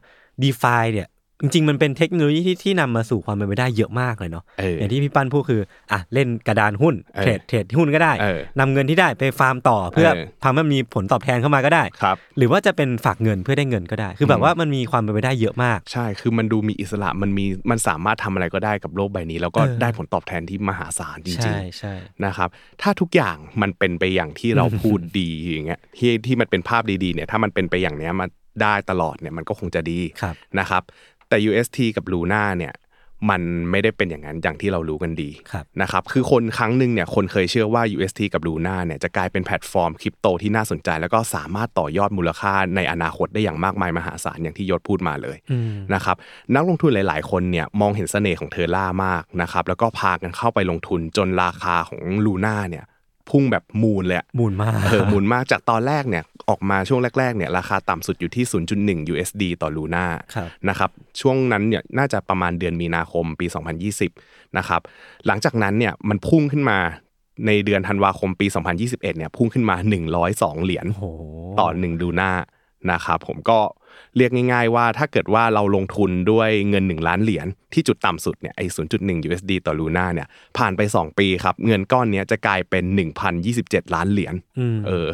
[0.42, 1.08] d e f i เนี่ย
[1.42, 5.60] จริงๆ มันเป็นเทคโนโลยีที่ที่นำมาสู่ความเป็นไปได้เยอะมากเลยเนาะเอออย่างที่พี่ปั้นพูดคือ
[5.92, 22.48] อะเล่นกระดานหุ้นเออเทรดเทรดหุ้นก็ได้เออนำเงินที่ได้ไปฟาร์มต่อเพื่อเออทำให้มันมีผลตอบแทนเข้ามาก็ได้ครับหรือว่าจะเป็นฝากเงินเพื่อได้เงินก็ได้ คือแบบว่ามันมีความเป็นไปได้เยอะมาก ใช่คือมันดูมีอิสระมันมีมันสามารถทำอะไรก็ได้กับโลกใบนี้ แล้วก็เออได้ผลตอบแทนที่มหาศาลจริใช่งใช่ๆนะครับ
[22.82, 28.26] ถ้าทุกอย่างมันเป็นไปอย่างที่เราพูดดีอย่างเงี้ยที่ที่มันเป็นภาพดีๆเนี่ยถ้ามันเป็นไปอย่างเนี้ยมา
[28.62, 30.82] ได้ตลอดเนี่ยมันก็คงจะดีครับนะครับ
[31.32, 32.74] แต่ UST กับ Luna เนี่ย
[33.30, 46.16] มันไม่ได้เป็นอย่างนั้นอย่างที่เรารู้กันดีครับนะครับคือคนครั้งหนึ่งเนี่ยคนเคยเชื่อว่า UST กับ Luna เนี่ยจะกลายเป็นแพลตฟอร์มคริปโตที่น่าสนใจ แล้วก็สามารถต่อยอดมูลค่าในอนาคตได้อย่างมากมายมหาศาลอย่างที่ยศพูดมาเลยอืมนะครับ
[46.54, 52.84] นักลงทุนหลาย ๆ คนเนี่ยมองเห็นเสน่ห์ของเทอร่ามากนะครับแล้วก็พากันเข้าไปลงทุนจนราคาของ Luna เนี่ย
[53.30, 58.44] พุ่งแบบมูลเลยอะมูลมากเออหมุนมากจากตอนแรกเนี่ยออกมาช่วงแรกๆเนี่ยราคาต่ำสุดอยู่ที่
[58.78, 63.46] 0.1 USD ต่อลูน่าครับนะครับช่วงนั้นเนี่ยน่าจะประมาณเดือนมีนาคมปี
[64.00, 64.80] 2020นะครับ
[65.26, 66.78] หลังจากนั้นเนี่ยมันพุ่งขึ้นมา
[67.46, 69.76] ในเดือนธันวาคมปี 2021เนี่ยพุ่งขึ้นมา
[70.20, 71.04] 102 เหรียญโอ้โห
[71.60, 72.32] ต่อหนึ่งดูน่า
[72.92, 73.58] นะครับผมก็
[74.16, 78.64] เรียกง่าย ๆ ว่าถ้าเกิดว่าเราลงทุนด้วยเงิน 1 ล้านเหรียญที่จุดต่ำสุดเนี่ยไอ้
[78.96, 80.28] 0.1 USD ต่อลูน่าเนี่ย
[80.58, 82.84] ผ่านไป 2 ปีครับเงินก้อนเนี้ยจะกลายเป็น
[83.40, 85.08] 1,027 ล้านเหรียญอืมเออ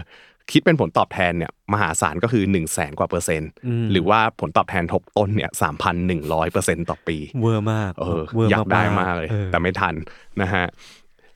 [0.53, 5.51] คิดเป็นผลตอบแทนเนี่ยมหาศาลก็คือ1 0 0 0 0แสนกว่าเปอร์เซ็นต์อืมหรือว่าผลตอบแทนทบต้นเนี่ย
[6.01, 9.95] 3,100เปอร์เซ็นต์ต่อปีเวอร์มากเออเวอร์อยากได้มากเลยออแต่ไม่ทัน
[10.41, 10.65] นะฮะ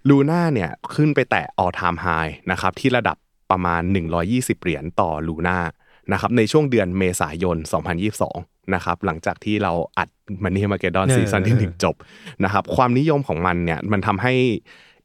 [0.09, 3.17] Luna เนี่ยขึ้นไปแตะ all time high นะครับที่ระดับ
[3.51, 3.83] ประมาณ
[4.23, 5.59] 120 เหรียญต่อ Luna
[6.13, 7.57] นะครับในช่วงเดือนเมษายน
[8.15, 10.09] 2022 นะครับหลังจากที่เราอัด
[10.43, 11.95] Money Armageddon เออซีซั่นที่เออหนึ่งจบ
[12.45, 14.35] นะครับความนิยมของมันเนี่ยมันทำให้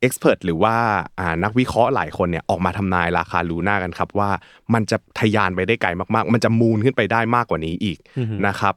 [0.01, 0.75] เอ็กซ์เพรสหรือว่า
[1.19, 4.29] อ่านักวิเคราะห์หลายคนเนี่ยออกมาทำนายราคาลูน่ากันครับว่า
[4.73, 7.97] มันจะทะยานไปได้ไกลมากๆ มันจะมูนขึ้นไปได้มากกว่านี้อีก
[8.47, 8.73] นะครับ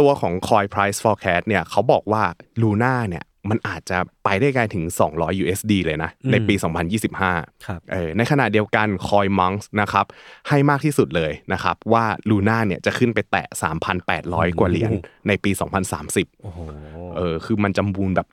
[0.00, 2.22] ตัวของ Coin Price Forecast เนี่ยเขาบอกว่า
[2.62, 6.54] ลูน่าเนี่ย มันอาจจะไปได้ไกลถึง 200 USD เลยนะ ในปี
[7.10, 10.06] 2025ครับเออในขณะเดียวกัน Coin Monks นะครับ
[10.48, 13.46] ให้มากที่สุดเลยนะครับ ว่าลูน่าเนี่ยจะขึ้นไปแตะ
[14.02, 14.92] 3,800 กว่าเหรียญ
[15.28, 15.50] ในปี
[15.96, 16.60] 2030โอ้โห
[17.16, 18.28] เออคือมันจะมูลแบบ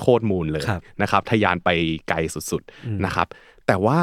[0.00, 1.68] โคตรๆมูลเลยครับนะครับทะยานไป
[2.08, 2.16] ไกล
[2.50, 3.26] สุดๆนะครับ
[3.66, 4.00] แต่ว่า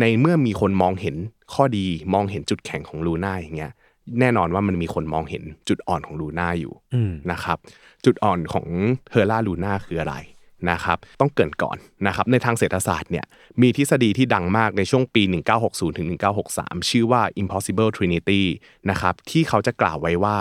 [0.00, 1.16] ในเมื่อมีคนมองเห็น
[1.54, 3.72] ข้อดีมองเห็นจุดแข็งของลูน่าอย่างเงี้ย
[4.20, 7.58] แน่นอนว่ามันมีคนมองเห็นจุดอ่อนของลูน่าอยู่อืมนะครับ
[8.04, 8.66] จุดอ่อนของ
[9.08, 10.16] เทอร่าลูน่าคืออะไร
[10.70, 13.26] นะครับต้องเกรินก่อนนะครับในทางเศรษฐศาสตร์เนี่ย
[13.60, 15.22] มีทฤษฎีที่ดังมากในช่วงปี
[15.60, 16.08] 1960ถึง
[16.48, 18.42] 1963 ชื่อว่า impossible trinity
[18.90, 20.36] นะครับที่เขาจะกล่าวไว้ว่า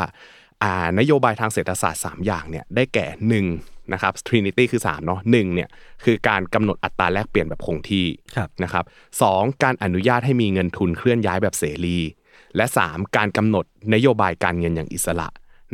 [0.64, 5.70] อ่านโยบายทางเศรษฐศาสตร์ 3 อย่างเนี่ยได้แก่1นะครับ trinity คือ3เนาะหนึ่งเนี่ย
[6.04, 8.86] คือการกำหนดอัตราแลกเปลี่ยนแบบคงที่ครับนะครับ
[9.22, 11.98] สองการอนุญาตให้มีเงินทุนเคลื่อนย้ายแบบเสรี
[12.58, 15.28] และ 3 การกำหนดนโยบายการเงินอย่างอิสระ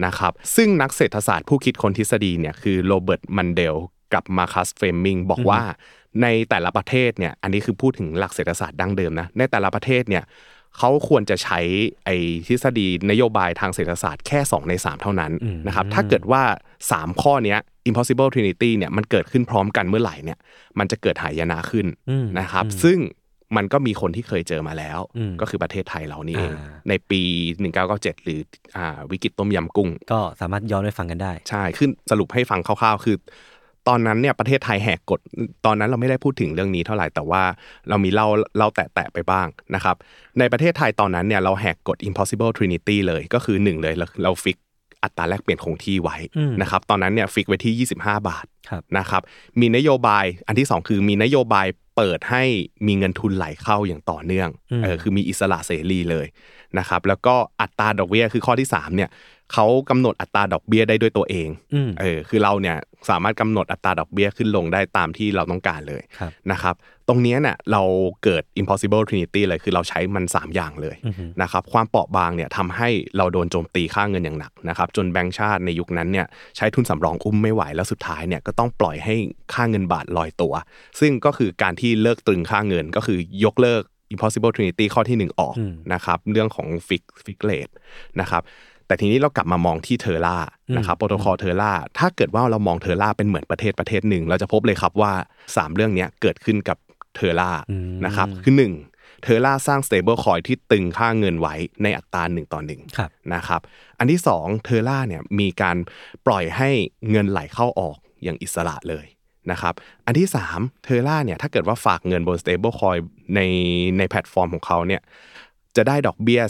[0.06, 3.76] นะครับซึ่งนักเศรษฐศาสตร์ผู้คิดค้นทฤษฎีเนี่ยคือ Robert Mundell
[4.14, 5.62] กับ Marcus Fleming บอกว่า
[6.22, 10.24] ในแต่ละประเทศเนี่ยอันนี้คือพูดถึงหลักเศรษฐศาสตร์ดั้งเดิมนะในแต่ละประเทศเนี่ย
[10.78, 11.60] เขาควรจะใช้
[12.06, 12.16] ไอ้
[12.48, 15.32] ทฤษฎีนโยบายทางเศรษฐศาสตร์แค่ 2 ใน 3 เท่านั้น
[15.68, 16.44] นะครับถ้าเกิดว่า
[16.84, 20.38] 3 ข้อเนี้ย impossible trinity เนี่ยมันเกิดขึ้นพร้อมกันเมื่อไหร่เนี่ย
[20.80, 22.98] มันจะเกิดหายนะขึ้นอืมนะครับอืมซึ่ง
[23.58, 27.22] มันก็มีคนที่เคยเจอมาแล้วอืมก็คือประเทศไทยเรานี่เองอ่าในปี
[27.72, 28.40] 1997 หรือ
[28.78, 33.18] อ่าวิกฤตต้มยำกุ้ง ก็สามารถย้อนไปฟังกันได้ ใช่ขึ้นสรุปให้ฟังคร่าวๆ คือ
[33.90, 35.20] ตอนนั้นเนี่ยประเทศไทยแหกกฎ
[35.66, 37.44] ตอนนั้นเราไม่ได้พูดถึงเรื่องนี้เท่าไหร่แต่ว่า
[37.90, 39.96] เรามีเล่าเล่าแตะๆไปบ้างนะครับ
[40.40, 44.58] ในประเทศไทยตอนนั้นเนี่ยเราแหกกฎ impossible trinity เลยก็คือหนึ่งเลยเราเรา fix
[45.04, 49.22] อัตราแลกเปลี่ยนคงที่ไว้อืมนะครับตอนนั้นเนี่ย fix ไว้ที่ 25 บาทครับนะครับ
[49.60, 52.44] มีนโยบายอันที่สองคือมีนโยบาย เปิดให้
[52.88, 56.28] มีเงินทุนไหลเข้าอย่างต่อเนื่องอืมเออคือมีอิสระเสรีเลย
[56.80, 59.10] นะครับแล้วก็อัตราดอกเบี้ยคือข้อที่สามเนี่ย
[59.54, 62.78] เขากำหนดอัตราดอกเบี้ยได้ด้วยตัวเองอืมเออคือเราเนี่ย
[63.10, 66.76] สามารถกำหนดอัตราดอกเบี้ยขึ้นลงได้ตามที่เราต้องการเลยครับนะครับ
[67.08, 67.84] ตรงเนี้ยเนี่ยเรา
[68.24, 79.16] เกิด impossible trinity เลยคือเราใช้มัน 3 อย่างเลยอือฮึนะครับความเปราะบางเนี่ยทำให้เราโดนโจมตีค่าเงินอย่างหนักนะครับจนแบงก์ชาติในยุคนั้นเนี่ยใช้ทุนสำรองอุ้มไม่ไหวแล้วสุดท้ายเนี่ยก็ต้องปล่อยให้
[79.54, 80.54] ค่าเงินบาทลอยตัว
[81.00, 83.84] ซึ่งก็คือการที่เลิกตรึงค่าเงินก็คือยกเลิก
[84.14, 87.74] impossible trinity ข้อที่ 1 ออกอืมนะครับเรื่องของ fix fix rate
[88.22, 88.44] นะครับ
[88.92, 90.38] แต่ทีนี้เรากลับมามองที่ Terra
[90.78, 95.14] นะครับ protocol Terra ถ้าเกิดว่าเรามอง Terra เป็นเหมือนประเทศประเทศหนึ่ง เราจะพบเลยครับว่า
[95.48, 96.78] 3 เรื่องเนี้ยเกิดขึ้นกับ
[97.16, 98.54] Terra อืมนะครับคือ
[98.88, 103.62] 1 Terra สร้าง stable coin ที่ตรึงค่าเงินไว้ในอัตราหนึ่งต่อหนึ่งครับนะครับ
[104.00, 105.78] อันที่2 Terra เนี่ยมีการ
[106.28, 106.70] ปล่อยให้
[107.12, 109.06] เงินไหลเข้าออกอย่างอิสระเลย
[109.52, 109.74] นะครับ
[110.06, 113.00] อันที่3 Terra เนี่ยถ้าเกิดว่าฝากเงินบน stable coin
[113.36, 113.40] ใน
[113.98, 115.02] ในแพลตฟอร์มของเขาเนี่ย
[115.78, 116.42] จะได้ดอกเบี้ย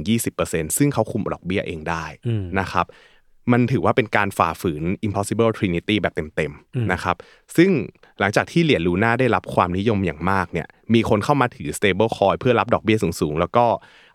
[0.00, 2.86] 19-20%ซึ่งเขาคุมดอกเบี้ยเองได้อืมนะครับ
[3.52, 7.16] มันถือว่าเป็นการฝ่าฝืน impossible trinity แบบเต็มๆนะครับ
[7.56, 7.70] ซึ่ง
[8.20, 13.66] หลังจากที่เหรียญลูน่าได้รับความนิยมอย่างมากเนี่ยมีคนเข้ามาถือ stable coin เพื่อรับดอกเบี้ยสูงๆ แล้วก็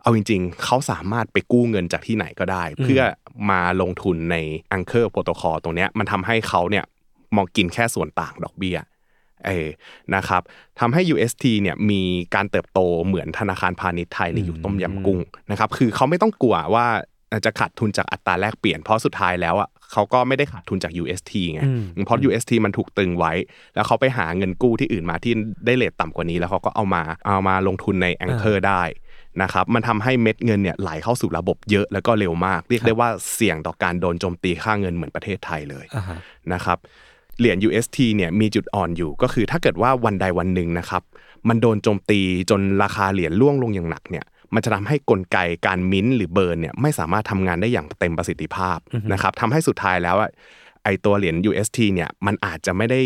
[0.02, 3.02] เอาจริงๆ เขาสามารถไปกู้เงินจากที่ไหนก็ได้ เพื่อ
[3.50, 4.36] มาลงทุนใน
[4.78, 6.86] Anchor Protocol ตรงเนี้ยมันทำให้เขาเนี่ย
[7.36, 8.78] มองกินแค่ส่วนต่างดอกเบี้ย
[9.48, 9.68] เออ
[10.16, 10.42] นะครับ
[10.80, 12.02] ทำให้ UST เนี่ยมี
[12.36, 15.20] การเติบโตเหมือนธนาคารพาณิชย์ไทยในยุคต้มยำกุ้ง
[15.52, 16.86] นะครับคือเขาไม่ต้องกลัวว่า
[17.46, 21.72] จะขาดทุนจากอัตราแลกเปลี่ยนเพราะสุดท้ายแล้วอะเขาก็ไม่ได้ขาดทุนจาก UST ไงอื
[22.02, 23.34] มเพราะ UST มันถูกตึงไว้
[23.76, 25.34] แล้วเขาไปหาเงินกู้ที่อื่นมาที่
[25.66, 28.84] ได้เลทต่ำกว่านี้ แล้วเขาก็เอามาเอามาลงทุนใน Anchor ได้
[29.42, 36.18] นะครับมันทำให้เม็ดเงินเนี่ยไหลเข้าสู่ระบบเยอะแล้วก็เร็วมาก เรียกได้ว่าเสี่ยงต่อการโดนโจมตีค่าเงินเหมือนประเทศไทยเลยอ่าฮะ
[36.54, 36.78] นะครับ
[37.40, 41.04] เหรียญ UST เนี่ยมีจุดอ่อนอยู่ก็คือถ้าเกิดว่าวันใดวันหนึ่งนะครับ
[41.48, 48.78] มันโดนโจมตีจนราคาเหรียญร่วงลงอย่างหนักเนี่ยมันจะทำให้กลไกการมิ้นท์หรือเบิร์นเนี่ยไม่สามารถทำงานได้อย่างเต็มประสิทธิภาพ
[49.14, 50.30] นะครับทำให้สุดท้ายแล้วอะ
[50.84, 53.02] ไอตัวเหรียญ UST เนี่ยมันอาจจะไม่ได้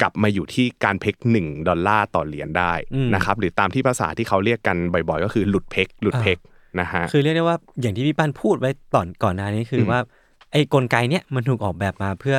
[0.00, 6.38] กลับมาอยู่ที่การเพกหนึ่งดอลลาร์ต่อเหรียญได้อืมนะครับหรือตามที่ภาษาที่เขาเรียกกันบ่อยๆ ก็คือหลุดเพกหลุดเพก
[6.80, 10.00] นะฮะคือเรียกได้ว่าอย่างที่พี่ปั้นพูดไว้ตอนก่อนหน้านี้คืออมว่า
[10.52, 12.36] ไอ้กลไกเนี้ยมันถูกออกแบบมาเพื่อ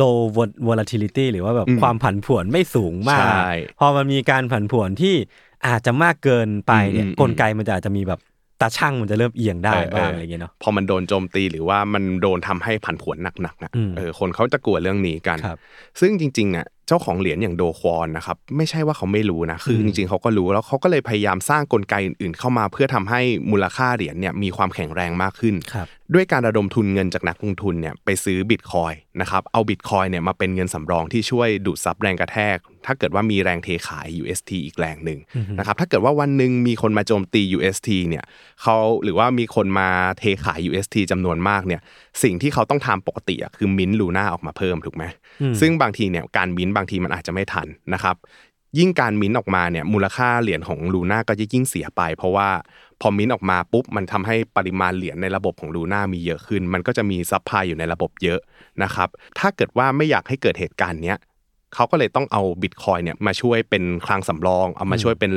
[0.00, 5.14] low vol- volatility หรือว่าแบบอืมความผันผวนไม่สูงมากใช่พอมันมีการผันผวนที่
[5.66, 8.20] อาจจะมากเกินไปเนี่ยอืมอืมกลไกมันจะอาจจะมีแบบ
[8.60, 15.58] ตาช่างมันจะเริ่มเอียงได้เออเออบ้างอะไรเงี้ยเนาะพอมันโดนโจมตีหรือว่ามันโดนทำให้ผันผวนหนักๆนะอืมเออคนเขาจะกลัวเรื่องนี้กันครับ
[16.00, 35.18] ซึ่งจริงๆเนี่ยเจ้าของเหรียญอย่างโดควอนนะครับไม่ใช่ว่าเขาไม่รู้นะคืออืมจริงๆเขาก็รู้แล้วเขาก็เลยพยายามสร้างกลไกอื่นๆ เข้ามาเพื่อทำให้มูลค่าเหรียญเนี่ยมีความแข็งแรงมากขึ้นครับด้วยการระดมทุนเงินจากนักลงทุนเนี่ยไปซื้อบิตคอยนะครับเอาบิตคอยเนี่ยมาเป็นเงินสำรองที่ช่วยดูดซับแรงกระแทก ถ้าเกิดว่ามีแรงเทขาย UST อีกแรงหนึ่ง
[35.58, 38.24] นะครับถ้าเกิดว่าวันหนึ่งมีคนมาโจมตี UST เนี่ย
[38.62, 41.80] เขาหรือว่ามีคนมาเทขาย UST จำนวนมากเนี่ย
[42.22, 45.04] สิ่งที่เขาต้องทำปกติอะคือมิ้นลูน่าออกมาเพิ่มถูกไหม
[45.42, 48.16] อืมซึ่งบางทีเนี่ยการมิ้นท์บางางทีมันอาจจะไม่ทันนะครับ
[48.78, 52.48] ยิ่งการมิ้นท์ออกมาเนี่ยมูลค่าเหรียญของ Luna ก็จะยิ่งเสียไป เพราะว่า
[53.00, 58.40] พอมิ้นท์ออกมาปุ๊บมันทำให้ปริมาณเหรียญในระบบของ Luna มีเยอะขึ้น มันก็จะมี supply อยู่ในระบบเยอะ
[58.82, 61.18] นะครับ ถ้าเกิดว่าไม่อยากให้เกิดเหตุการณ์เนี้ย
[61.74, 65.32] เขาก็เลยต้องเอาบิตคอยเนี่ยมาช่วยเป็นคลังสำรอง เอามาช่วยเป็น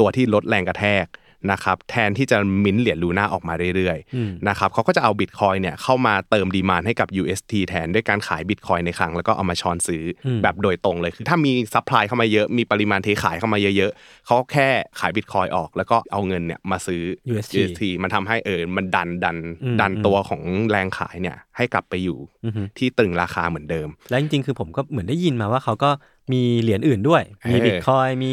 [0.00, 1.06] ตัวที่ลดแรงกระแทก
[1.50, 14.68] นะครับแทนที่จะมิ้นท์เหรียญ Luna ออกมาเรื่อยอืมๆนะครับเขาก็จะเอาบิตคอยเนี่ยเข้ามาเติม demand ให้กับ UST แทนด้วยการขายบิตคอยในคลังแล้วก็เอามาช้อนซื้ออมแบบโดยตรงเลยคือถ้ามี supply เข้ามาเยอะมีปริมาณเทขายเข้ามาเยอะๆเขาก็แค่
[15.00, 25.90] ขายบิตคอยออก แล้วก็เอาเงินเนี่ยมาซื้อ UST UST มันทำให้เออมันดันดันอืมดันอืมตัวของแรงขายเนี่ยให้กลับไปอยู่อือฮึที่ตึงราคาเหมือนเดิม แล้วจริงๆคือผมก็เหมือนได้ยินมาว่าเขาก็
[26.32, 28.32] มีเหรียญอื่นด้วย มีเออบิตคอยมี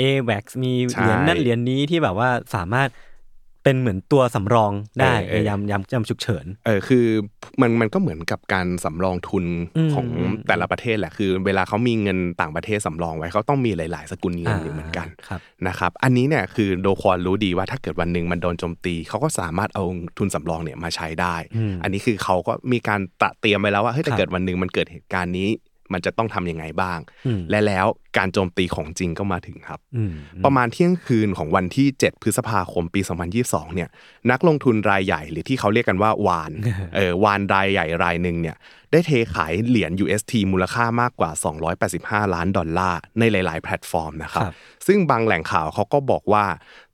[0.00, 2.90] a w a x มีใช่เหรียญนั่นเหรียญนี้ที่แบบว่าสามารถ
[3.64, 7.06] เป็นเหมือนตัวสำรองได้เออเออในยามยามยามฉุกเฉินเออคือ
[7.60, 9.44] มันมันก็เหมือนกับการสำรองทุน
[9.76, 10.06] อืมของ
[10.48, 19.84] แต่ละประเทศแหละคือ เวลาเขามีเงินต่างประเทศสำรองไว้เขาต้องมีหลาย ๆ สกุลเงินอยู่เหมือนกันครับนะครับ อันนี้เนี่ยคือโดควอนรู้ดีว่าถ้าเกิดวันหนึ่งมันโดนโจมตีเขาก็สามารถเอา
[20.18, 25.48] ทุนสำรองเนี่ยมาใช้ได้อืมอันนี้คือเขาก็มีการตระเตรียมไว้แล้วว่าเฮ้ยครัถ้าบเกิดวันหนึ่งมันเกิดเหตุการณ์นี้
[25.92, 27.86] มันจะต้องทำยังไงบ้างอืมและแล้ว
[28.18, 30.12] การโจมตีของจริงก็มาถึงครับอืม
[30.44, 33.00] ประมาณเที่ยงคืนของวันที่ 7 พฤษภาคมปี
[33.38, 33.88] 2022 เนี่ย
[34.30, 36.52] นักลงทุนรายใหญ่หรือที่เขาเรียกกันว่าวาน
[36.94, 38.56] เออวาฬรายใหญ่รายหนึ่งเนี่ย
[38.92, 41.30] ได้เทขายเหรียญ UST มูลค่ามากกว่า
[42.26, 44.54] 285 ล้านดอลลาร์ในหลาย ๆ แพลตฟอร์มนะครับครับ
[44.86, 46.44] ซึ่งบางแหล่งข่าวเขาก็บอกว่า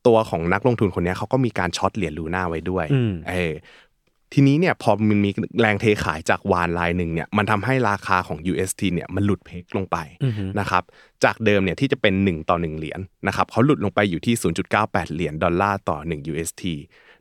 [0.07, 3.53] ตัวของนักลงทุนคนเนี้ยเขาก็มีการ short เหรียญ Luna ไว้ด้วยอืมเออ
[4.37, 10.83] ทีนี้เนี่ยพอมันมีแรงเทขายจากวาฬรายหนึ่งเนี่ยมันทำให้ราคาของ UST เนี่ยมันหลุด peg ลงไปอือฮึนะครับ
[11.25, 14.35] จากเดิมเนี่ยที่จะเป็น 1 ต่อ 1 เหรียญนะครับเขาหลุดลงไปอยู่ที่
[14.75, 16.63] 0.98 เหรียญดอลลาร์ต่อ 1 UST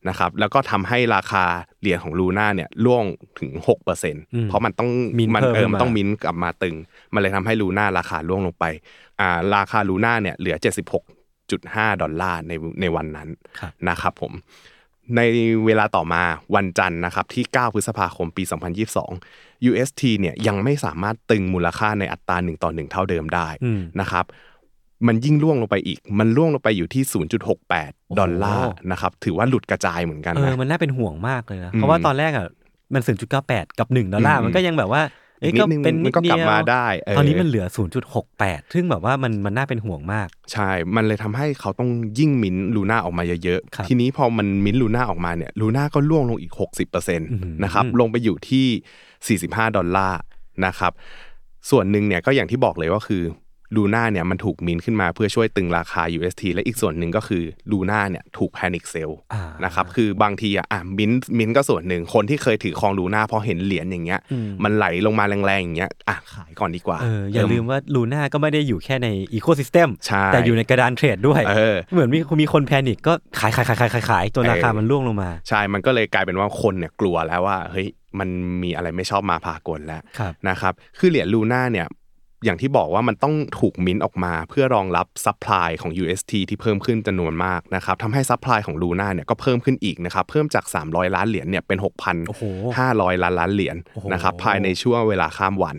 [0.09, 1.43] นะครับแล้วก็ทำให้ราคา
[1.81, 3.03] เหรียญของลูน่าเนี่ยร่วง
[3.39, 3.51] ถึง
[3.99, 6.75] 6%เพราะมันต้องมิ้นท์มัเพิ่มเออมันมาต้องมิ้นท์กลับมาตึง
[7.13, 8.65] มันเลยทำให้ลูน่าราคาร่วงลงไป
[9.19, 10.55] อ่าราคาลูน่าเนี่ยเหลือ
[11.29, 14.33] 76.5 ดอลลาร์ในในวันนั้นครับนะครับผม
[15.15, 15.21] ใน
[15.65, 16.21] เวลาต่อมา
[16.55, 18.43] วันจันทร์นะครับที่ 9 พฤษภาคมปี
[19.05, 24.25] 2022 UST เนี่ยยังไม่สามารถตึงมูลค่าในอัตรา1ต่อ1เท่าเดิมได้อืมนะครับ
[25.07, 27.03] มันยิ่งล่วงลงไปอีก มันล่วงลงไปอยู่ที่
[27.61, 32.47] 0.68 ดอลลาร์นะครับ ถือว่าหลุดกระจายเหมือนกันเออนะมันน่าเป็นห่วงมากเลยนะอืมเพราะว่าตอนแรกอะ
[32.93, 33.01] มัน
[33.39, 35.13] 0.98 กับ 1 ดอลลาร์อืมมันก็ยังแบบว่าเอ้ย
[35.43, 37.65] นิดก็นึงเป็นมันินดก็เดีกลับยวมาได้เออตอนนี้มันเหลือ
[38.19, 46.53] 0.68 ซึ่งแบบว่ามันมันน่าเป็นห่วงมาก ใช่ มันเลยทำให้เขาต้องยิ่ง mint Luna ออกมาเยอะครับๆทีนี้พอมัน mint Luna ออกมาเนี่ย Luna ก็ร่วงลงอีก
[46.87, 50.19] 60%นะครับอืมลงไปอยู่ที่ 45 ดอลลาร์
[50.65, 50.91] นะครับ
[51.69, 53.23] ส่วนหนึ่งเนี่ยก็อย่างที่บอกเลยว่าคือ
[53.75, 68.21] Luna เนี่ยมันถูกมิ้นท์ขึ้นมาเพื่อช่วยตรึงราคา UST และอีกส่วนหนึ่งก็คือ Luna เนี่ยถูก panic sell อ่านะครับคือบางทีอะอะ mint mint ก็ส่วนหนึ่งคนที่เคยถือครอง Luna พอเห็นเหรียญอย่างเงี้ยอืมมันไหลลงมาแรงๆอย่างเงี้ยอะขายก่อนดีกว่าเอออย่าลืมว่า Luna
[68.33, 77.87] ก็ไม่ได้อยู่แค่ในอีโค y ิสเต็มใช่แต่อยู่ในกระดานเทรดด้วยเออเหมือนมีมีคน panic ก็ขายขายขายขายขายขายจนราคาเออมันร่วงลงมา ใช่มันก็เลยกลายเป็นว่าคนเนี่ยกลัวแล้วว่าเฮ้ย
[78.19, 78.29] มัน
[78.63, 81.87] มีอะไรไม่ชอบมาพากลแล้วครับนะครับ คือเหรียญ Luna เนี่ย
[82.45, 92.43] อย่างที่บอกว่ามันต้องถูกมิ้นท์ออกมาเพื่อรองรับ supply ของ UST ที่เพิ่มขึ้นจำนวนมากนะครับทำให้ supply ของ Luna เนี่ยก็เพิ่มขึ้นอีกนะครับเพิ่มจาก 300 ล้านเหรียญเนี่ยเป็นโอ้โห
[92.77, 95.77] 6,500 ล้านล้านเหรียญโอ้โหนะครับภายในช่วงเวลาข้ามวัน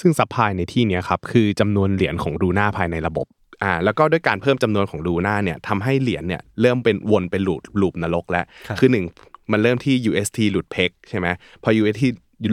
[0.00, 3.26] ซึ่ง supply ในที่เนี้ยครับคือจำนวนเหรียญของ Luna ภายในระบบ
[3.62, 9.06] อ่าแล้วก็ด้วยการเพิ่มจำนวนของ Luna เนี่ยทำให้เหรียญเนี่ยเริ่มเป็นวนเป็น loop loop นรกแล้วครับคือหนึ่ง
[9.52, 11.26] มันเริ่มที่ UST หลุด peg ใช่ไหม
[11.62, 12.02] พอ UST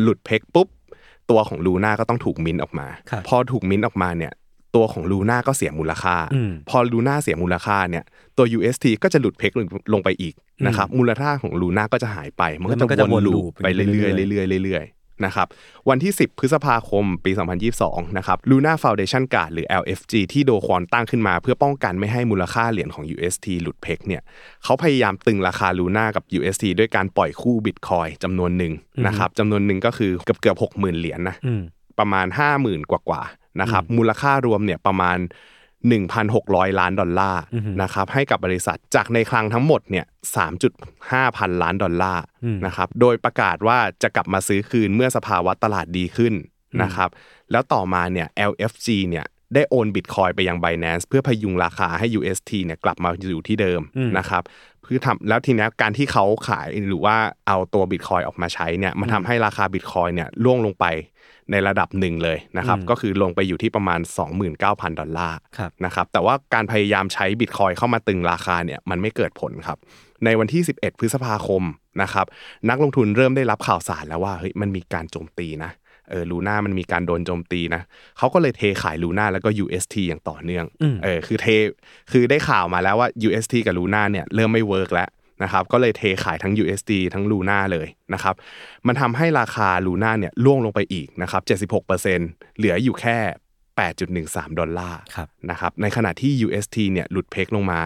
[0.03, 0.67] หลุดเพกปุ๊บ
[1.29, 4.33] ตัวของลูน่าก็ต้องถูกมิ้นท์ออกมาครับพอถูกมิ้นท์ออกมาเนี่ย
[4.75, 8.03] ตัวของลูน่าก็เสียมูลค่าอืมพอลูน่าเสียมูลค่าเนี่ย
[8.37, 9.51] ตัว UST ก็จะหลุดเพก
[9.93, 10.33] ลงไปอีก
[10.65, 15.47] นะครับมูลค่าของลูน่าก็จะหายไป มันแล้วมันก็ก็จะจะววนนลูลูปปไปเรื่อยๆเรื่อยๆเรื่อยๆ นะครับ
[15.89, 17.31] วันที่ 10 พฤษภาคมปี
[17.73, 24.21] 2022 นะครับ Luna Foundation Guard หรือ LFG ที่โดควอนตั้งขึ้นมา เพื่อป้องกันไม่ให้มูลค่าเหรียญของ UST หลุดเพกเนี่ย
[24.63, 28.73] เขาพยายามตึงราคา Luna กับ UST ด้วยการปล่อยคู่บิตคอยจำนวนหนึ่ง
[29.07, 31.61] นะครับจำนวนหนึ่งก็คือเกือบเกือบๆ60,000เหรียญนะอืม
[31.99, 32.27] ประมาณ
[32.59, 35.17] 50,000 กว่ากว่าๆนะครับมูลค่ารวมเนี่ยประมาณ
[35.91, 40.05] 1,600 ล้านดอลลาร์อือฮึนะครับให้กับบริษัทจากในคลังทั้งหมดเนี่ย
[40.71, 46.33] 3.5 พันล้านดอลลาร์อืมนะครับโดยประกาศว่าจะกลับมาซื้อคืนเมื่อสภาวะตลาดดีขึ้น
[46.83, 47.09] นะครับ
[47.51, 53.81] แล้วต่อมาเนี่ย LFG เนี่ยได้โอนบิตคอยไปยัง Binance เพื่อพยุงราคาให้ UST เนี่ยกลับมาอยู่ที่เดิม
[54.17, 54.43] นะครับ
[54.81, 57.15] เพื่อทำแล้วทีนี้การที่เขาขายหรือว่า
[57.47, 60.85] เอาตัวบิตคอยออกมาใช้เนี่ยมันทำให้ราคาบิตคอยเนี่ยล่วงลงไป
[61.51, 63.99] ในระดับหนึ่งเลยนะครับ ก็คือลงไปอยู่ที่ประมาณ
[64.49, 69.77] 29,000 ดอลลาร์ครับนะครับ แต่ว่าการพยายามใช้บิตคอยเข้ามาตึงราคาเนี่ยมันไม่เกิดผลครับ
[70.25, 71.63] ในวันที่ 11 พฤษภาคม
[72.01, 72.25] นะครับ
[72.69, 75.71] นักลงทุนเริ่มได้รับข่าวสารแล้วว่าเฮ้ยมันมีการโจมตีนะ
[76.09, 77.81] เออลูน่ามันมีการโดนโจมตีนะ
[78.17, 80.65] เขาก็เลยเทขายลูน่าแล้วก็ UST อย่างต่อเนื่อง
[81.03, 81.47] เออคือเท
[82.11, 85.09] คือได้ข่าวมาแล้วว่า UST กับ Luna เนี่ยเริ่มไม่ work แล้ว
[85.43, 88.35] นะครับก็เลยเทขายทั้ง USD ทั้งลูน่าเลยนะครับ
[88.87, 91.41] มันทำให้ราคา Luna เนี่ยร่วงลงไปอีกนะครับ
[92.01, 93.17] 76%เหลืออยู่แค่
[93.77, 97.79] 8.13 ดอลลาร์ครับนะครับในขณะที่ UST เนี่ยหลุด peg ลงมา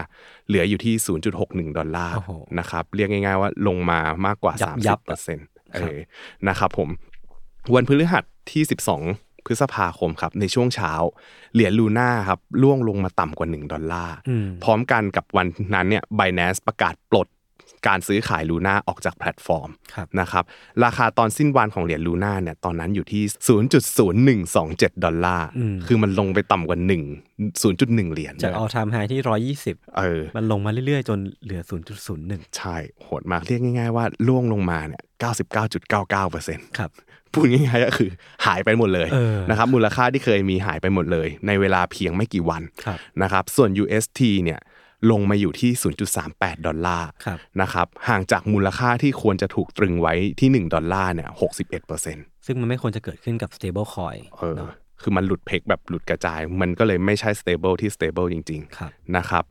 [0.48, 0.94] เหลืออยู่ที่
[1.36, 5.00] 0.61 ดอลลาร์โอ้โหนะครับเรียกง่ายๆว่าลงมามากกว่ายับยับ
[5.36, 5.96] 30%เออ
[6.48, 6.88] นะครับพอ
[7.74, 8.62] วันพฤหัสที่
[9.04, 10.92] 12พฤษภาคมครับในช่วงเช้า
[11.54, 17.26] เหรียญ Luna ครับร่วงลงมาต่ำกว่า 1 ดอลลาร์อืมพร้อมกันกับวันนั้นเนี่ย Binance ประกาศปลด
[17.86, 20.44] การซื้อขาย Luna ออกจากแพลตฟอร์มครับนะครับ
[20.84, 23.22] ราคาตอนสิ้นวันของเหรียญ Luna เนี่ยตอนนั้นอยู่ที่
[24.38, 26.90] 0.0127 ดอลลาร์อืมคือมันลงไปต่ำกว่า 1
[27.42, 35.02] 0.1 เหรียญจากเลย all time high ที่ร้อยยี่สิบเออมันลงมาเรื่อยๆ จนเหลือศูนย์จุดศูนย์หนึ่งใช่ โหดมากเรียกง่ายๆว่าร่วงลงมาเนี่ย
[35.70, 36.90] 99.99%ครับ
[37.32, 38.10] พูดง่ายๆก็คือ
[38.46, 44.60] หายไปหมดเลยเออนะครับมูลค่าที่เคยมีหายไปหมดเลย ในเวลาเพียงไม่กี่วันครับนะครับส่วน UST เนี่ย
[45.10, 45.70] ลงมาอยู่ที่
[46.18, 51.30] 0.38 ดอลลาร์ครับนะครับห่างจากมูลค่าที่ควรจะถูกตรึงไว้ที่ 1 ดอลลาร์เนี่ย
[51.88, 54.60] 61%ซึ่งมันไม่ควรจะเกิดขึ้นกับ stable coin เออ
[55.02, 59.44] คือมันหลุดเพกแบบหลุดกระจาย มันก็เลยไม่ใช่ stable ที่ stable จริงครับๆนะครับ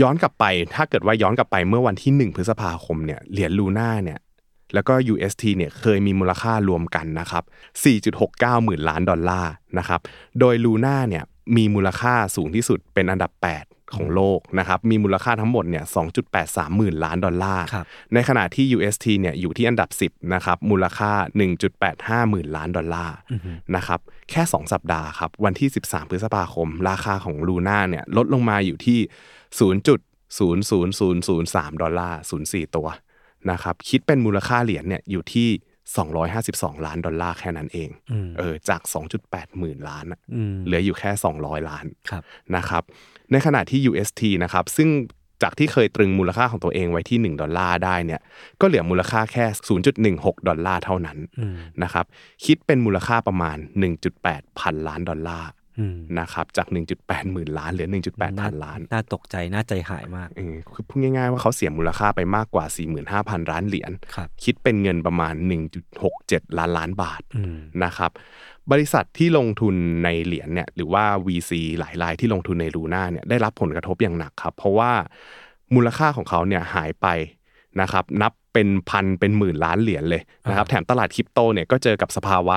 [0.00, 4.18] ย้อนกลับไปถ้าเกิดว่าย้อนกลับไปเมื่อวันที่ 1 พฤษภาคมเนี่ยเหรียญลูน่าเนี่ย
[4.74, 7.44] แล้วก็ UST เนี่ยเคยมีมูลค่ารวมกันนะครับ
[8.04, 10.00] 4.69 หมื่นล้านดอลลาร์นะครับ
[10.40, 11.24] โดยลูน่าเนี่ย
[11.56, 15.84] มีมูลค่าสูงที่สุดเป็นอันดับ 8 ของโลกนะครับมีมูลค่าทั้งหมดเนี่ย
[16.30, 21.10] 2.83หมื่นล้านดอลลาร์ครับในขณะที่ UST เนี่ยอยู่ที่อันดับ 10นะครับมูลค่า
[21.70, 23.16] 1.85หมื่นล้านดอลลาร์
[23.76, 24.00] นะครับ
[24.30, 28.98] แค่ 2 สัปดาห์ครับวันที่ 13 พฤษภาคม ราคาของลูน่าเนี่ยลดลงมาอยู่ที่
[29.58, 32.88] 0.00003 ดอลลาร์ 04 ตัว
[33.50, 35.48] นะครับคิดเป็นมูลค่าเหรียญเนี่ยอยู่ที่
[36.16, 38.80] 252 ล้านดอลลาร์แค่นั้นเองอืมเออจาก
[39.20, 42.22] 2.8 หมื่นล้านอะอืมเหลืออยู่แค่ 200 ล้านครับ
[42.56, 42.82] นะครับ
[43.32, 44.88] ในขณะที่ UST นะครับซึ่ง
[45.42, 48.20] จากที่เคยตรึงมูลค่าของตัวเองไว้ที่ 1 ดอลลาร์ได้เนี่ย
[48.60, 49.44] ก็เหลือมูลค่าแค่
[49.96, 52.06] 0.16 ดอลลาร์เท่านั้นอืมนะครับ
[52.44, 53.56] คิดเป็นมูลค่าประมาณ
[54.08, 55.59] 1.8 พันล้านดอลลาร์อืม
[56.20, 56.66] นะครับจาก
[57.00, 62.64] 1.8 หมื่นล้านเหลือ 1.8 พันล้าน น่าตกใจ น่าใจหายมากเออคือพูดง่ายๆว่าเขาเสียมูลค่าไปมากกว่า
[63.08, 65.34] 45,000 ล้านเหรียญครับคิดเป็นเงินประมาณ
[65.96, 68.10] 1.67 ล้านล้านบาทอืมนะครับ
[68.72, 74.92] บริษัทที่ลงทุนในเหรียญเนี่ยหรือว่า VC หลายรายที่ลงทุนในลูน่าเนี่ยได้รับผลกระทบอย่างหนักครับ เพราะว่า
[75.74, 77.06] มูลค่าของเขาเนี่ยหายไป
[77.80, 82.56] นะครับนับเป็นพันเป็นหมื่นล้านเหรียญเลยนะครับแถมตลาดคริปโตเนี่ยก็เจอกับสภาวะ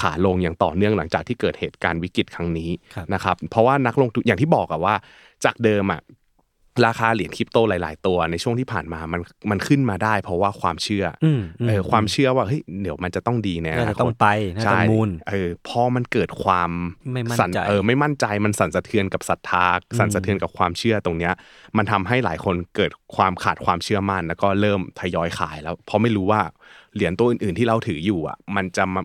[0.00, 4.94] ขาลงอย่างต่อเนื่องหลังจากที่เกิดเหตุการณ์วิกฤตครั้งนี้ครับนะครับเพราะว่านักลงทุนอย่างที่บอกอะว่า
[5.44, 6.00] จากเดิมอะ
[6.86, 16.70] ราคาเหรียญคริปโตหลาย ๆ ตัวในช่วงที่ผ่านมามันมันขึ้นมาได้ เพราะว่าความเชื่ออมอืมเออความเชื่อว่าเฮ้ยเดี๋ยวมันจะต้องดีแน่น่าจะต้องไปน่าจะใช่มูลเออพอมันเกิดความ
[17.12, 19.66] ไม่มั่นสั่ใจเออไม่มั่นใจมันสั่นสะเทือนกับศรัทธา
[19.98, 21.34] สั่นสะเทือนกับความเชื่อตรงเนี้ย
[21.76, 26.40] มันทำให้หลายคนเกิดความขาดความเชื่อมั่นแล้วก็เริ่มทยอยขายแล้วเพราะไม่รู้ว่า
[26.96, 29.02] เหรียญตัวอื่นๆที่เราถืออยู่อะมันจะมา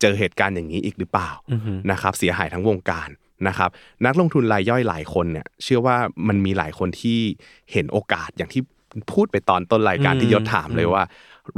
[0.00, 3.08] เจอเหตุการณ์อย่างนี้อีกหรือเปล่าอือฮึนะครับเสียหายทั้งวงการ
[3.48, 3.70] นะครับ
[4.06, 5.96] นักลงทุนรายย่อยหลายคนเนี่ยเชื่อว่า
[6.28, 7.18] มันมีหลายคนที่
[7.72, 8.62] เห็นโอกาสอย่างที่
[9.12, 11.02] พูดไปตอนต้นรายการที่ยศถามเลยว่า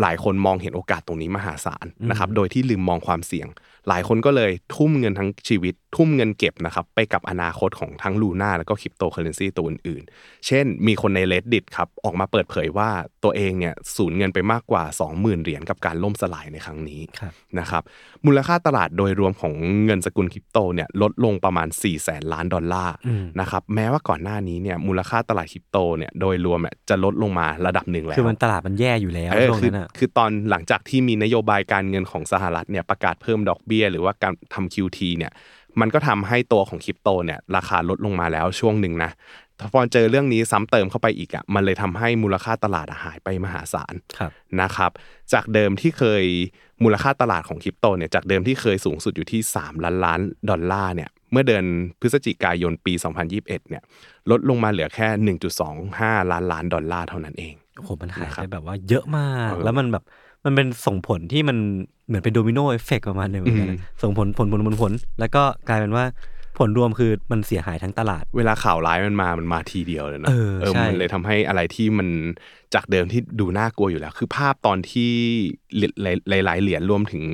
[0.03, 3.49] หลายคนมองเห็นโอกาสตรงนี้มหาศาลนะครับโดยที่ลืมมองความเสี่ยง
[3.89, 12.91] หลายคนก็เลยทุ่มเงินทั้งชีวิตทุ่มเงินเก็บนะครับไปกับอนาคตของทั้งลูน่าแล้วก็คริปโตเคอเรนซีตัวอื่นๆ เช่น มีคนใน reddit ครับออกมาเปิดเผยว่า
[13.25, 14.83] ตัวเองเนี่ยสูญเงินไปมากกว่า
[15.15, 17.83] 20,000 เหรียญกับการล่มสลายในครั้งนี้ครับนะครับ
[18.27, 35.33] มูลค่าตลาดโดยรวมของเงินสกุลคริปโตเนี่ยลดลงประมาณ4แสนล้านดอลลาร์อืมนะครับแม้ว่าก่อนหน้านี้เนี่ยมูลค่าตลาดคริปโตเนี่ยโดยรวมเนี่ยจะลดลงมาระดับหนึ่งแล้วคือมันตลาดมันแย่อยู่แล้วเออช่วงคือนั้นอะคือตอนหลังจากที่มีนโยบายการเงินของสหรัฐเนี่ยประกาศเพิ่มดอกเบี้ย หรือว่าการทำ QT เนี่ย
[35.81, 39.11] มันก็ทำให้ตัวของคริปโตเนี่ยราคาลดลงมาแล้วช่วงหนึ่งนะ
[39.73, 44.91] พอเจอเรื่องนี้ซ้ำเติมเข้าไปอีกอะมันเลยทำให้มูลค่าตลาดอะหายไปมหาศาลครับนะครับ
[45.33, 46.25] จากเดิมที่เคย
[46.85, 50.21] มูลค่าตลาดของคริปโตเนี่ยจากเดิมที่เคยสูงสุดอยู่ที่ 3 ล้านล้าน
[50.51, 51.65] ดอลลาร์เนี่ยเมื่อเดือน
[52.01, 52.93] พฤศจิกายนปี
[53.31, 53.83] 2021เนี่ย
[54.31, 55.37] ลดลงมาเหลือแค่
[55.75, 60.05] 1.25 ล้านล้านดอลลาร์เท่านั้นเองโอ้โหมันหายนะครับไปแบบว่าเยอะมากเออแล้วมันแบบ
[60.47, 61.59] มันเป็นส่งผลที่มัน
[62.07, 66.05] เหมือนเป็น domino effect ประมาณหนึงเหมือนกันนะส่งผลผลผลผลผล แล้วก็กลายเป็นว่า
[66.59, 72.09] ผลรวมคือมันเสียหายทั้งตลาด เวลาข่าวร้ายมันมา มันมาทีเดียวเลยนะเออใช่มันเลยทำให้อะไรที่มัน
[72.75, 75.13] จากเดิมที่ดูน่ากลัวอยู่แล้ว คือภาพตอนที่
[76.31, 77.25] หลายหลายๆเหรียญรวมถึง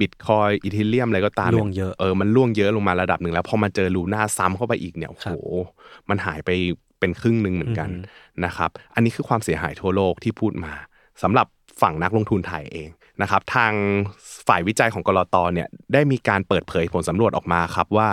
[0.00, 5.38] บิตคอยอีเทเรียมอะไรก็ตามล่วงเยอะเออมันล่วงเยอะลงมาระดับหนึ่งแล้วพอมาเจอลูน่าซ้ำเข้าไปอีกเนี่ยโอ้ครัโหบ
[6.08, 6.50] มันหายไป
[7.00, 10.72] เป็นครึ่งหนึ่งเหมือนกันอือฮึนะครับ อันนี้คือความเสียหายทั่วโลกที่พูดมา
[11.22, 11.46] สำหรับ
[11.80, 12.88] ฝั่งนักลงทุนไทยเอง
[13.22, 13.72] นะครับทาง
[14.48, 18.08] ฝ่ายวิจัยของกรตเนี่ยได้มีการเปิดเผยผลสำรวจออกมาครับว่า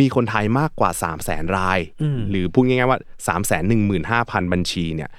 [0.00, 5.10] มีคนไทยมากกว่า 3 0 0แสนรายอืมหรือพูดง่ายๆว่า 3 1 5 0 0 0 บัญชีเนี่ย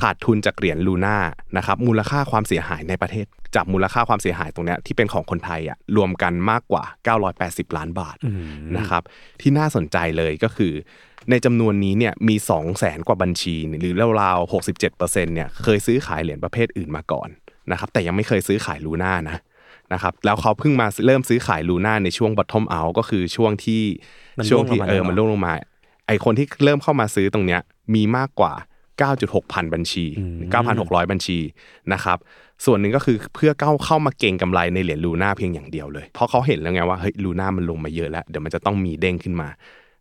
[0.00, 1.16] ขาดทุนจากเหรียญลูน่า
[1.56, 6.84] นะครับมูลค่าความเสียหายในประเทศ จากมูลค่าความเสียหายตรงเนี้ยที่เป็นของคนไทยอะรวมกันมากกว่า
[7.30, 8.40] 980 ล้านบาทอืม
[8.76, 9.02] นะครับ
[9.40, 10.72] ที่น่าสนใจเลยก็คือ
[11.30, 14.52] ในจำนวนนี้เนี่ยมี 2 0 0แสนกว่าบัญชี หรือราวๆ
[14.82, 17.28] 67%เนี่ยเคยซื้อขายเหรียญประเภทอื่นมาก่อน
[17.70, 19.36] นะครับแต่ยังไม่เคยซื้อขายลูน่านะ
[19.92, 23.82] นะครับแล้วเขาเพิ่งมาเริ่มซื้อขายลูน่าในช่วง bottom out ก็คือช่วงที่
[24.38, 25.54] มันช่วงที่ร่วงลงมาเออแล้วมันร่วงลงมา
[26.06, 27.60] ไอคนที่เริ่มเข้ามาซื้อตรงเนี้ย
[27.94, 28.52] มีมากกว่า
[29.02, 30.04] 9.6 พันบัญชี
[30.62, 31.38] 9,600 บัญชี
[31.92, 32.18] นะครับ
[32.64, 39.48] ส่วนหนึ่งก็คือเพื่อเข้าเข้ามาเก่งกำไรในเหรียญลูน่าเพียงอย่างเดียวเลย เพราะเขาเห็นแล้วไงว่าเฮ้ยลูน่ามันลงมาเยอะแล้ว เดี๋ยวมันจะต้องมีเด้งขึ้นมา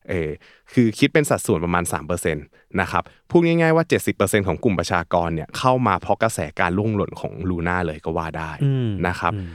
[0.10, 0.30] เออ
[0.74, 3.86] คือคิดเป็นสัดส่วนประมาณ3%นะครับพูดง่ายๆว่า
[4.16, 9.50] 70%ของกลุ่มประชากรเนี่ยเข้ามาเพราะกระแสการล่วงหล่นของลูน่าเลยก็ว่าได้อืมนะครับอืม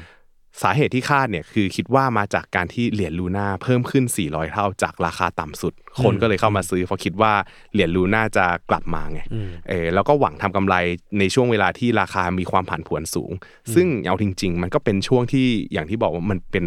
[0.63, 5.73] สาเหตุที่คาดเนี่ยคือคิดว่ามาจากการที่เหรียญลูน่าเพิ่มขึ้น 400 เท่าจากราคาต่ำสุด
[6.03, 7.33] คนก็เลยเข้ามาซื้อเพราะคิดว่า
[7.73, 10.75] เหรียญลูน่าจะกลับมาไงอืมเออแล้วก็หวังทำกำไร
[11.19, 13.33] ในช่วงเวลาที่ราคามีความผันผวนสูง
[13.75, 16.65] ซึ่งเอาจริง ๆ มันก็เป็นช่วงที่อย่างที่บอกว่ามันเป็น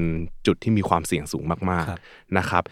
[0.47, 2.63] จุดที่มีความเสี่ยงสูงมากครับๆนะครับ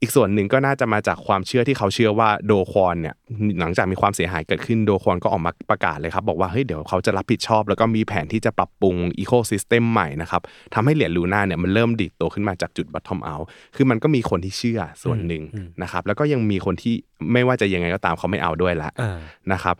[0.00, 3.14] อีกส่วนหนึ่งก็น่าจะมาจากความเชื่อที่เขาเชื่อว่าโดควอนเนี่ย
[3.60, 10.42] หลังจากมีความเสียหายเกิดขึ้นโดควอนก็ออกมาประกาศเลยครับ บอกว่าเฮ้ยเดี๋ยวเขาจะรับผิดชอบ แล้วก็มีแผนที่จะปรับปรุง ecosystem ใหม่นะครับ
[10.74, 13.36] ทำให้เหรียญลูน่าเนี่ยมันเริ่มดีดตัวขึ้นมาจากจุด bottom เอา
[13.76, 15.42] คือมันก็มีคนที่เชื่อส่วนหนึ่ง
[15.82, 16.94] นะครับแล้วก็ยังมีคนที่
[17.32, 19.18] ไม่ว่าจะยังไงก็ตามเขาไม่เอาด้วยละอ่า
[19.52, 19.76] นะครับ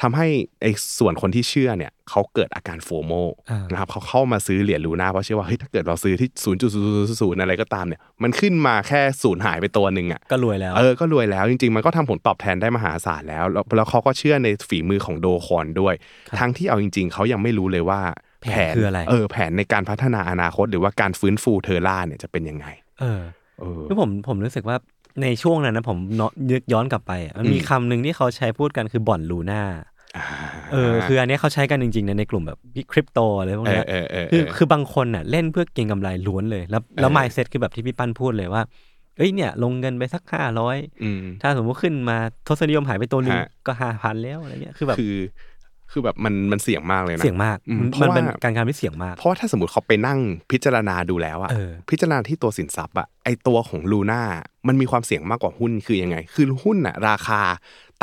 [0.00, 0.26] ทำให้
[0.62, 3.12] ไอ้ส่วนคนที่เชื่อเนี่ยเขาเกิดอาการโฟโม
[3.50, 6.28] อ่านนะครับเขาเข้ามาซื้อเหรียญลูน่าเพราะเชื่อว่าเฮ้ยถ้าเกิดเราซื้อที่
[7.20, 15.94] 0.000อะไรก็ตามเนี่ยมันขึ้นมาแค่ศูนย์หายไปตัวหนึ่งอะก็รวยแล้วเออก็รวยแล้วจริงๆ มันก็ทำผลตอบแทนได้มหาศาลแล้วแล้ว แล้วเขาก็เชื่อในฝีมือของโดคอนด้วย
[16.38, 18.00] ทั้งที่เอาจริง ๆเขายังไม่รู้เลยว่า
[18.42, 22.66] แผนคืออะไรเออแผนในการพัฒนาอนาคต หรือว่าการฟื้นฟูเทอร่าเนี่ยจะเป็นยังไง
[23.00, 23.22] เออ
[23.60, 24.76] เออคือผมผมรู้สึกว่า
[25.22, 29.62] ในช่วงนั้นนะผมเนาะนึกย้อนกลับไปอะมันมีอืมคำหนึ่งที่เขาใช้พูดกันคือบ่อนลูน่า
[30.16, 30.24] อ่า
[30.72, 32.58] เออคืออันเนี้ยเขาใช้กันจริงๆนะในกลุ่มแบบ
[32.92, 38.62] คริปโตอะไรพวกเอเนี้อยเออเออคือเออคือบางคนน่ะเล่นเพื่อเก็งกำไรล้วนเลย แล้วแล้วเออมายเซ็ตคือแบบที่พี่ปั้นพูดเลยว่า
[39.16, 42.16] เอ้ยเนี่ยลงเงินไปสักห้าร้อยอืมถ้าสมมติขึ้นมา
[42.48, 45.14] ทศนิยมหายไปตัวหนึงฮะก็ห้าพันแล้วอะไรเงี้ยคือแบบคือ
[45.92, 50.18] คือแบบมันมันเสี่ยงมากเลยนะเสี่ยงมากอืมมันเพราะมันเป็นว่าการการที่เสี่ยงมาก เพราะว่าถ้าสมมติเขาไปนั่ง
[50.50, 54.22] พิจารณาดูแล้วอะเออพิจารณาที่ตัวสินทรัพย์อะไอตัวของลูน่า
[54.68, 57.40] มันมีความเสี่ยงมากกว่าหุ้นคือยังไง คือหุ้นอะราคา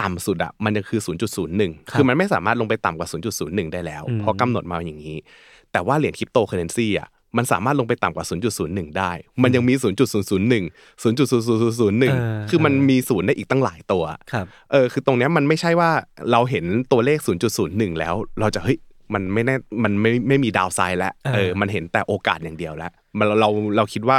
[0.02, 1.00] ต่ำสุดอะมันจะคือ
[1.46, 3.08] 0.01 คือมันไม่สามารถลงไปต่ำกว่า
[3.42, 5.18] 0.01 ได้แล้วอืมเพราะกำหนดมาอย่างนี้
[5.72, 8.26] แต่ว่าเหรียญคริปโตเคอเรนซีอะ มันสามารถลงไปต่ำกว่า
[8.62, 9.12] 0.01 ได้
[9.44, 15.92] มันยังมี 0.001 0.0001 คือมันมีศูนย์ได้อีกตั้งหลายตัวครับเออคือตรงเนี้ยมันไม่ใช่ว่า
[16.32, 17.20] เราเห็นตัวเลข
[17.60, 18.80] 0.01 แล้ว เราจะเฮ้ย
[19.14, 24.18] มันไม่แน่มันไม่ไม่มีดาวไซด์แล้วเออเออมันเห็นแต่โอกาสอย่างเดียวแล้วมันเราเราเราคิดว่า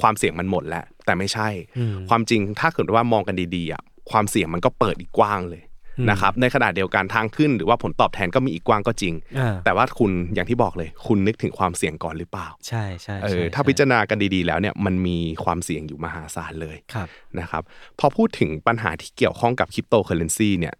[0.00, 1.48] ความเสี่ยงมันหมดแล้ว แต่ไม่ใช่
[1.78, 5.65] อืมความจริงถ้าเกิดว่ามองกันดีๆอะความเสี่ยงมันก็เปิดอีกกว้างเลยอืม
[6.10, 17.08] นะครับในขณะเดียวกันทางขึ้นหรือว่าผลตอบแทนก็มีอีกกว้างก็จริงอ่าแต่ว่าคุณอย่างที่บอกเลย คุณนึกถึงความเสี่ยงก่อนหรือเปล่า ใช่ใช่เอใช่อถ้าใช่พิจารณากันดีๆ แล้วเนี่ยมันมีความเสี่ยงอยู่มหาศาลเลยครับ
[17.40, 17.62] นะครับ
[17.98, 20.74] พอพูดถึงปัญหาที่เกี่ยวข้องกับคริปโตเคอเรนซีเนี่ย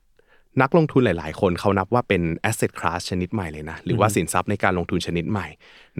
[0.63, 5.47] นักลงทุนหลาย ๆ คนเขานับว่าเป็น asset class ชนิดใหม่เลยนะ หรือว่าสินทรัพย์ในการลงทุนชนิดใหม่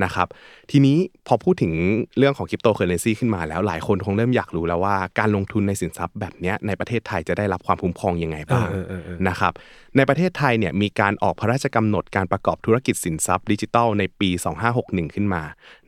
[0.05, 0.27] นะครับ
[0.71, 1.73] ทีนี้พอพูดถึง
[2.19, 9.53] เรื่องของคริปโตเคอเรนซีขึ้นมาแล้วหลายคนคงเริ่มอยากรู้แล้วว่าการลงทุนในสินทรัพย์แบบเนี้ยในประเทศไทยจะได้รับความคุ้มครองยังไงบ้างเออเออเออนะครับ
[9.97, 14.31] ในประเทศไทยเนี่ยมีการออกพระราชกำหนดการประกอบธุรกิจสินทรัพย์ดิจิทัลในปี
[14.73, 15.43] 2561 ขึ้นมา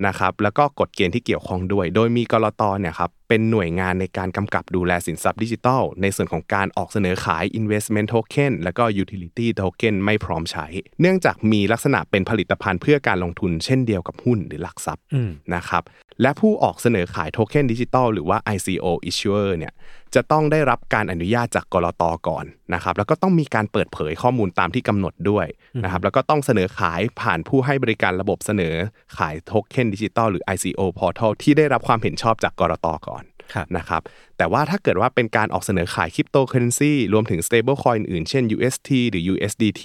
[0.06, 10.66] นะครับแล้วก็กฎเกณฑ์ที่เกี่ยวข้องด้วย โดยมีกรตเนี่ยครับเป็นหน่วยงานในการกำกับดูแลสินทรัพย์ดิจิทัล ในส่วนของการออกเสนอขาย investment token แล้วก็ utility token ไม่พร้อมใช้
[11.00, 15.82] เนื่องจากมีลักษณะเป็นผลิตภัณฑ์เพื่อการลงทุนเช่นเดียวกับหุ้นหรือหลักทรัพย์อืมนะครับ
[16.22, 19.72] และผู้ออกเสนอขายโทเค็นดิจิตอลหรือว่า ICO issuer เนี่ย
[20.14, 22.44] จะต้องได้รับการอนุญาตจากกลตก่อน
[22.74, 25.46] นะครับแล้วก็ต้องมีการเปิดเผยข้อมูลตามที่กำหนดด้วย
[25.84, 28.74] นะครับแล้วก็ต้องเสนอขายผ่านผู้ให้บริการระบบเสนอ
[29.18, 33.37] ขายโทเค็นดิจิตอลหรือ ICO portal ที่ได้รับความเห็นชอบจากกลตก่อนครับ
[33.76, 34.02] นะครับ
[34.38, 39.84] แต่ว่าถ้าเกิดว่าเป็นการออกเสนอขายคริปโตเคอเรนซีรวมถึง stable coin อื่นๆเช่น UST หรือ USDT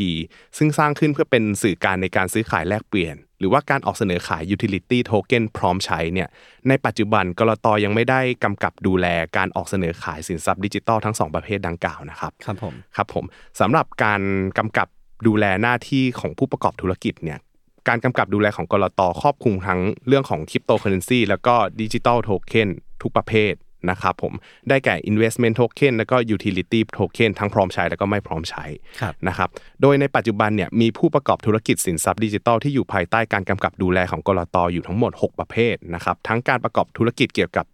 [0.57, 6.27] ซึ่งสร้างขึ้นเพื่อเป็นสื่อกลางในการซื้อขายแลกเปลี่ยน หรือว่าการออกเสนอขาย utility token พร้อมใช้เนี่ย
[6.67, 9.07] ในปัจจุบันกลตยังไม่ได้กำกับดูแล
[9.37, 13.25] การออกเสนอขายสินทรัพย์ดิจิทัลทั้งสองประเภทดังกล่าวนะครับครับผมครับผม
[13.59, 14.21] สำหรับการ
[14.57, 14.87] กำกับ
[15.27, 17.39] ดูแลหน้าที่ของผู้ประกอบธุรกิจเนี่ย
[17.87, 22.69] การกำกับดูแลของกลตครอบคลุมทั้งเรื่องของคริปโตเคอเรนซีแล้วก็ดิจิ ทัลโทเค็น
[23.03, 23.55] ทุกประเภท
[23.91, 24.33] นะครับผม
[24.69, 28.65] ได้แก่ investment token แล้วก็ utility token ทั้งพร้อมใช้แล้วก็ไม่พร้อมใช้
[29.01, 29.49] ครับนะครับ
[29.81, 37.65] โดยในปัจจุบันเนี่ยมีผู้ประกอบธุรกิจสินทรัพย์ดิจิทัลที่อยู่ภายใต้การกำกับดูแลของกลตอยู่ทั้งหมด 6 ประเภทนะครับทั้งการประกอบธุรกิจเกี่ยวกับ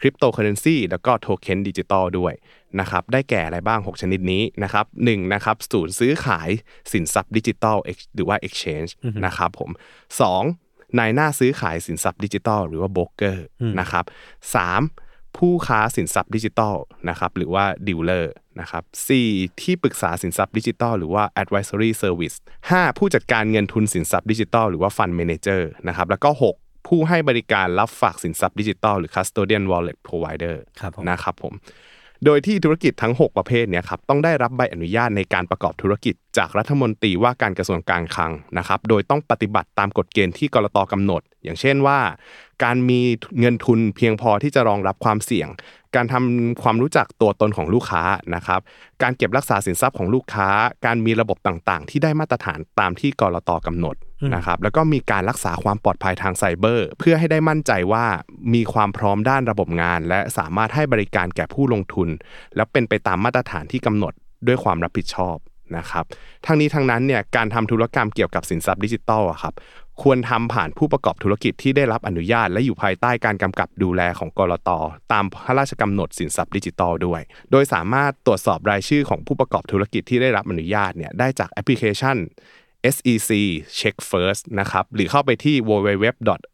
[0.00, 2.32] คริปโตเคอเรนซีแล้วก็โทเค็นดิจิตอลด้วย
[2.80, 6.50] นะครับได้แก่อะไรบ้าง 6 ชนิดนี้นะครับหนึ่งนะครับศูนย์ซื้อขาย
[6.92, 7.76] สินทรัพย์ดิจิตอล
[8.14, 8.90] หรือว่า Exchange
[9.26, 9.70] นะครับผม
[10.20, 10.42] สอง
[10.98, 13.46] นายหน้าซื้อขายสินทรัพย์ดิจิตอลหรือว่าโบรกเกอร์
[13.80, 14.04] นะครับ
[14.54, 14.82] สาม
[15.38, 16.76] ผู้ค้าสินทรัพย์ดิจิตอล
[17.08, 19.28] นะครับหรือว่าดีลเลอร์นะครับสี่
[19.62, 22.36] ที่ปรึกษาสินทรัพย์ดิจิตอลหรือว่า advisory service
[22.70, 26.54] ห้าผู้จัดการเงินทุนสินทรัพย์ดิจิตอลหรือว่า fund manager นะครับแล้วก็หก
[26.88, 31.54] ผู้ให้บริการรับฝากสินทรัพย์ดิจิตอลหรือ custodian wallet provider ครับผมนะครับผม
[32.24, 41.98] โดยที่ธุรกิจทั้ง 6 ประเภทเนี่ยครับต้องได้รับใบอนุญาตในการประกอบธุรกิจ จากรัฐมนตรีว่าการกระทรวงการคลังนะครับโดยต้องปฏิบัติตามกฎเกณฑ์ที่กลตกำหนด อย่างเช่นว่า
[42.64, 43.00] การมี
[43.40, 45.48] เงินทุนเพียงพอที่จะรองรับความเสี่ยง
[45.96, 48.02] การทำความรู้จักตัวตนของลูกค้า
[48.34, 48.60] นะครับ
[49.02, 50.48] การเก็บรักษาสินทรัพย์ของลูกค้า
[50.86, 53.96] การมีระบบต่างๆ ที่ได้มาตรฐานตามที่กรตกำหนด
[54.34, 58.04] นะครับแล้วก็มีการรักษาความปลอดภัยทางไซเบอร์ เพื่อให้ได้มั่นใจว่า
[58.54, 62.08] มีความพร้อมด้านระบบงาน และสามารถให้บริการแก่ผู้ลงทุน
[62.56, 64.12] แล้วเป็นไปตามมาตรฐานที่กำหนด
[64.46, 65.36] ด้วยความรับผิดชอบ
[65.76, 66.04] นะครับ
[66.46, 69.54] ทั้งนี้ทั้งนั้นเนี่ยการทำธุรกรรมเกี่ยวกับสินทรัพย์ดิจิทัลอะครับ
[70.02, 74.70] ควรทำผ่านผู้ประกอบธุรกิจที่ได้รับอนุญาต และอยู่ภายใต้การกำกับดูแลของกรต
[75.12, 82.16] ตามพระราชกำหนดสินทรัพย์ดิจิทัลด้วย โดยสามารถตรวจสอบรายชื่อของผู้ประกอบธุรกิจที่ได้รับอนุญาตเนี่ยได้จากแอปพลิเคชัน
[82.94, 83.30] SEC
[83.78, 86.46] Check First นะครับหรือเข้าไปที่ www.sec.or.th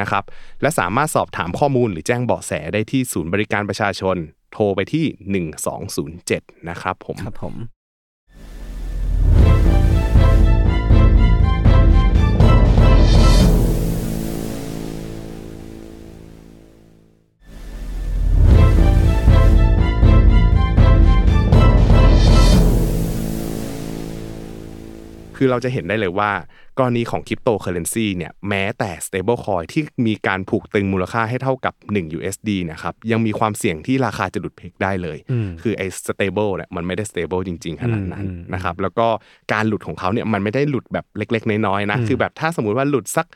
[0.00, 0.24] นะครับ
[0.62, 4.16] และสามารถสอบถามข้อมูลหรือแจ้งเบาะแสได้ที่ศูนย์บริการประชาชน
[4.58, 5.04] โทรไปที่
[5.86, 7.54] 1207 นะครับผมครับผม
[25.36, 26.30] คือเราจะเห็นได้เลยว่า
[26.78, 39.06] กรณีของคริปโตเคอเรนซีเนี่ยแม้แต่ stable coin ที่มีการผูกตรึงมูลค่าให้เท่ากับ 1 USD นะครับยังมีความเสี่ยงที่ราคาจะหลุด peg ได้เลยอืมคือไอ้ stable เนี่ยมันไม่ได้ stable จริง ๆ ขนาดนั้นอืมอืมนะครับแล้วก็
[39.52, 43.26] การหลุดของเขาเนี่ยมันไม่ได้หลุดแบบเล็ก ๆ น้อยๆนะอืมคือแบบถ้าสมมุติว่าหลุดสัก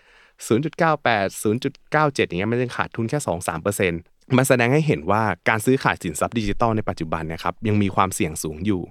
[0.48, 8.82] 0.98 0.97 อย่างเงี้ยมันจะขาดทุนแค่ 2-3% มันแสดงให้เห็นว่าการซื้อขายสินทรัพย์ดิจิทัลในปัจจุบันเนี่ยนะครับยังมีความเสี่ยงสูงอยู่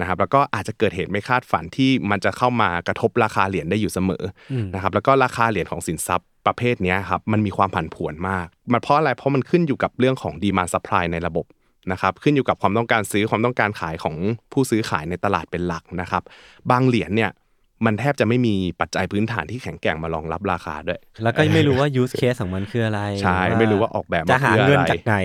[0.00, 4.24] นะครับแล้วก็อาจจะเกิดเหตุไม่คาดฝันที่มันจะเข้ามากระทบราคาเหรียญได้อยู่เสมอ
[4.74, 11.46] นะครับแล้วก็ราคาเหรียญของสินทรัพย์ประเภทนี้ครับมันมีความผันผวนมาก มันเพราะอะไรเพราะมันขึ้นอยู่กับเรื่องของ demand supply ในระบบ
[11.92, 14.16] นะครับขึ้นอยู่กับความต้องการซื้อความต้องการขายของ
[14.52, 16.22] ผู้ซื้อขายในตลาดเป็นหลักนะครับ
[16.70, 17.30] บางเหรียญเนี่ย
[17.84, 25.16] มันแทบจะไม่มีปัจจัยพื้นฐานที่แข็งแกร่งมารองรับราคาด้วย แล้วก็ไม่รู้ว่า use case ของมันคืออะไร ใช่ไหมไม่รู้ว่าออกแบบมาจะหาเพื่อเงินอะไรจากไหน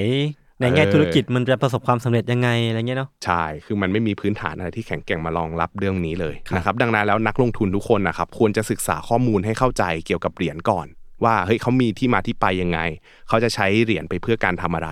[0.61, 10.87] ในแง่เออธุรกิจมันจะประสบความสำเร็จยังไงอะไรเงี้ยเนาะ ใช่ คือมันไม่มีพื้นฐานอะไรที่แข็งแกร่งมารองรับเรื่องนี้เลยครับนะครับ ดังนั้นแล้วนักลงทุนทุกคนนะครับควรจะศึกษาข้อมูลให้เข้าใจเกี่ยวกับเหรียญก่อน
[11.23, 12.79] ว่าเฮ้ยเขามีที่มาที่ไปยังไง
[13.27, 14.89] เขาจะใช้เหรียญไปเพื่อการทำอะไร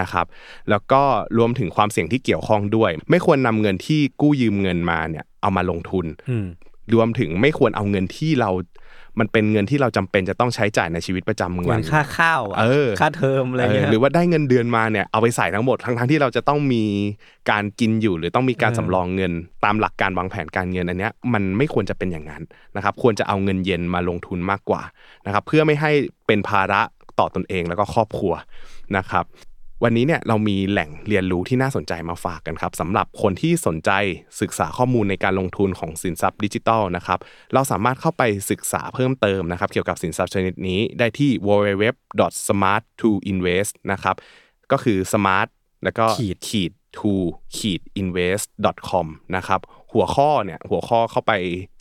[0.00, 0.26] นะครับ
[0.70, 1.02] แล้วก็
[1.38, 6.46] รวมถึงความเสี่ยงที่เกี่ยวข้องด้วย ไม่ควรนำเงินที่กู้ยืมเงินมาเนี่ยเอามาลงทุนอืม
[6.94, 8.50] รวมถึงไม่ควรเอาเงินที่เรา
[9.20, 16.84] มันเป็นเงินที่เราจำเป็นจะต้องใช้จ่ายในชีวิตประจำเหมืวัอนนค่าข้าวอะเออค่าเทอมอะไรเงี้ยเออหรือว่าได้เงินเดือนมาเนี่ยเอาไปใส่ทั้งหมดทั้งทั้งๆที่เราจะต้องมี
[17.50, 19.32] การกินอยู่ หรือต้องมีการเออสำรองเงิน
[19.64, 22.42] ตามหลักการวางแผนการเงินอันเนี้ยมันไม่ควรจะเป็นอย่างนั้น
[22.76, 24.82] นะครับควรจะเอาเงินเย็นมาลงทุนมากกว่า
[25.26, 25.90] นะครับเพื่อไม่ให้
[26.26, 26.80] เป็นภาระ
[27.18, 28.32] ต่อตนเองแล้วก็ครอบครัว
[28.96, 29.24] นะครับ
[29.84, 33.90] วันนี้เนี่ยเรามีแหล่งเรียนรู้ที่น่าสนใจมาฝากกันครับสำหรับคนที่สนใจ
[34.40, 37.18] ศึกษาข้อมูลในการลงทุนของสินทรัพย์ดิจิทัลนะครับ
[37.54, 44.16] เราสามารถเข้าไปศึกษาเพิ่มเติมนะครับเกี่ยวกับสินทรัพย์ชนิดนี้ได้ที่ www.smart2invest นะครับ
[44.72, 45.48] ก็คือ smart
[45.84, 47.14] แล้วก็ขีดขีด to
[47.56, 48.46] ขีด invest
[48.88, 49.06] com
[49.36, 49.60] นะครับ
[49.94, 51.32] หัวข้อเนี่ยหัวข้อเข้าไป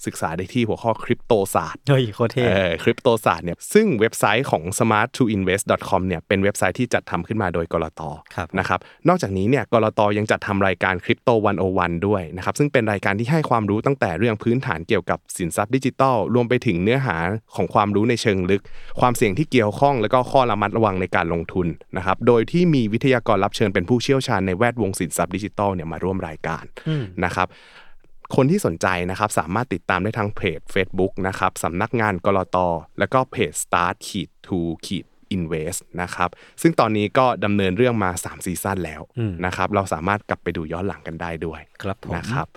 [0.06, 8.02] ศึกษาได้ที่หัวข้อคริปโตศาสตร์เฮ้ยโคตรเท่เอ่อคริปโตศาสตร์เนี่ยซึ่งเว็บไซต์ของ smart to invest com เนี่ยเป็นเว็บไซต์ที่จัดทำขึ้นมาโดยกลต
[8.36, 11.30] ครับนะครับนอกจากนี้เนี่ยกลตยังจัดทำรายการคริปโต
[11.70, 17.18] 101 ด้วยนะครับซึ่งเป็นรายการที่ให้ความรู้ตั้งแต่เรื่องพื้นฐานเกี่ยวกับสินทรัพย์ดิจิทัล รวมไปถึงเนื้อหา
[17.56, 18.62] ของความรู้ในเชิงลึก
[19.00, 26.64] ความเสี่ยงที่เกี่ยวข้อง แล้วก็ข้อระมัดระวังในการลงทุนนะครับโดยที่มีวิทยากรรับเชิญเป็นผู้เชี่ยวชาญในแวดวงสินทรัพย์ดิจิทัลเนี่ยมาร่วมรายการ
[27.26, 27.48] นะครับ
[28.36, 32.58] คนที่สนใจนะครับสามารถติดตามได้ทางเพจ Facebook นะครับสำนักงานกรต
[33.00, 35.06] แล้วก็เพจ start ขีด to ขีด
[35.36, 36.30] invest นะครับ
[36.62, 39.02] ซึ่งตอนนี้ก็ดำเนินเรื่องมา 3 ซีซั่นแล้ว
[39.46, 42.48] นะครับเราสามารถกลับไปดูย้อนหลังกันได้ด้วยครับผมนะครับ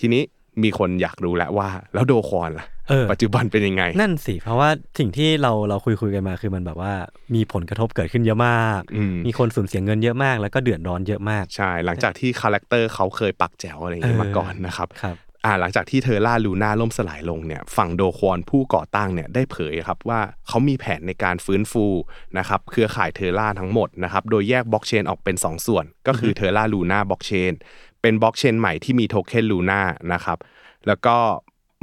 [0.00, 0.22] ทีนี้
[0.62, 2.75] มีคนอยากรู้แล้วว่า แล้วโดควอนล่ะเออ
[3.12, 4.68] ปัจจุบันเป็นยังไง นั่นสิ เพราะว่า
[4.98, 6.92] สิ่งที่เราเราคุยคุยกันมาคือมันแบบว่า
[7.34, 21.86] มีผลกระทบเกิดขึ้นเยอะมากอืมมีคนสูญเสียเงินเยอะมาก แล้วก็เดือดร้อนเยอะมาก ใช่ หลังจากที่คาแรคเตอร์เขาเคยปากแจ๋วอะไรอย่างนี้เออมาก่อนนะครับครับอ่าหลังจากที่เทอร่าลูน่าล่มสลายลงเนี่ยฝั่งโดควอนผู้ก่อตั้งเนี่ยได้เผยครับว่าเขามีแผนในการฟื้นฟู
[22.38, 27.52] นะครับเครือข่ายเทอร่าทั้งหมดนะครับโดยแยกบล็อกเชนออกเป็น 2 ส่วน ก็คือเทอร่าลูน่าบล็อกเชน
[28.02, 29.80] เป็นบล็อกเชนใหม่ที่มีโทเค็นลูน่า
[30.12, 30.38] นะครับ
[30.86, 31.16] แล้วก็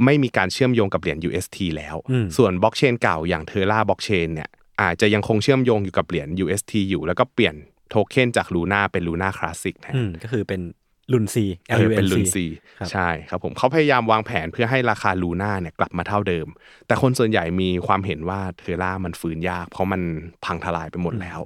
[0.04, 4.48] ไม่มีการเชื่อมโยงกับเหรียญ UST แล้วอืมส่วนบล็อกเชนเก่าอย่างเทอร่าบล็อกเชนเนี่ย
[4.82, 7.54] อาจจะยังคงเชื่อมโยงอยู่กับเหรียญ UST อยู่ แล้วก็เปลี่ยน
[7.90, 10.62] โทเค็นจากลูน่าเป็นลูน่าคลาสสิกแทนอืมก็คือเป็น
[11.12, 12.44] LUNC เออเป็น LUNC
[12.78, 16.46] ครับใช่ครับผมเขาพยายามวางแผนเพื่อให้ราคาลูน่าเนี่ยกลับมาเท่าเดิม
[16.86, 20.02] แต่คนส่วนใหญ่มีความเห็นว่าเทอร่ามันฟื้นยาก เพราะมัน
[20.44, 21.40] พังทลายไปหมดแล้ว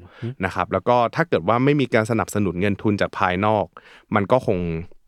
[0.44, 3.66] นะครับแล้วก็ถ้าเกิดว่าไม่มีการสนับสนุนเงินทุนจากภายนอก
[4.14, 4.58] มันก็คง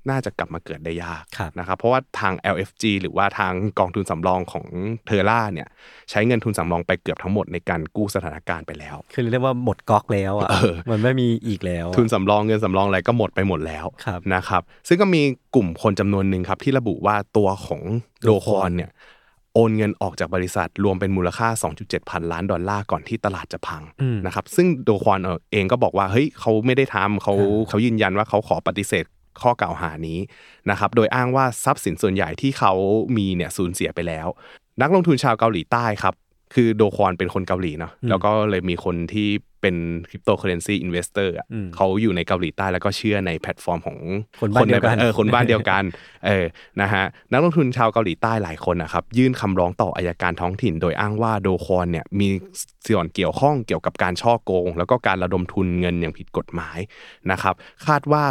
[0.09, 4.65] น่าจะกลับมาเกิดได้ยากครับนะครับเพราะว่าทาง LFG หรือว่าทางกองทุนสำรองของ
[5.07, 5.69] เทอร่าเนี่ย
[6.11, 15.23] ใช้เงินทุนสำรองไปเกือบทั้งหมดในการกู้สถานการณ์ไปแล้ว คือเรียกว่าหมดก๊อกแล้วอะเออมันไม่มีอีกแล้ว ทุนสำรองเงินสำรองอะไรก็หมดไปหมดแล้วครับนะครับซึ่งก็มี
[15.55, 17.81] กลุ่มคนจำนวนหนึ่งครับที่ระบุว่าตัวของ
[18.25, 18.91] โดควอนเนี่ย
[19.55, 21.49] โอนเงินออกจากบริษัทรวมเป็นมูลค่า
[21.81, 25.21] 2.7 พันล้านดอลลาร์ก่อนที่ตลาดจะพังอืมนะครับซึ่งโดควอน
[25.53, 29.05] เองก็บอกว่าเฮ้ยเขาไม่ได้ทำเขาครับเขายืนยันว่าเขาขอปฏิเสธ
[29.41, 30.19] ข้อกล่าวหานี้
[30.71, 32.73] นะครับโดยอ้างว่าทรัพย์สินส่วนใหญ่ที่เขา
[33.17, 34.27] มีเนี่ยสูญเสียไปแล้ว
[34.81, 36.15] นักลงทุนชาวเกาหลีใต้ครับ
[36.55, 39.29] คือโดควอนเป็นคนเกาหลีเนาะแล้วก็เลยมีคนที่
[39.61, 39.77] เป็น
[40.11, 43.99] cryptocurrency investor อะอืมเขาอยู่ในเกาหลีใต้แล้วก็เชื่อในแพลตฟอร์มของ
[44.41, 45.83] คนบ้านเดียวกันเออคนบ้านเดียวกัน
[46.27, 46.47] เออ
[46.81, 52.29] นะฮะนักลงทุนชาวเกาหลีใต้หลายคนนะครับยื่นคำร้องต่ออายการท้องถิ่น โดยอ้างว่าโดควอนเนี่ยมี
[52.87, 56.79] ส่วนเกี่ยวข้องเกี่ยวกับการช่อโกง แล้วก็การระดมทุนเงินอย่างผิดกฎหมาย
[57.31, 57.55] นะครับ
[57.87, 58.23] คาดว่า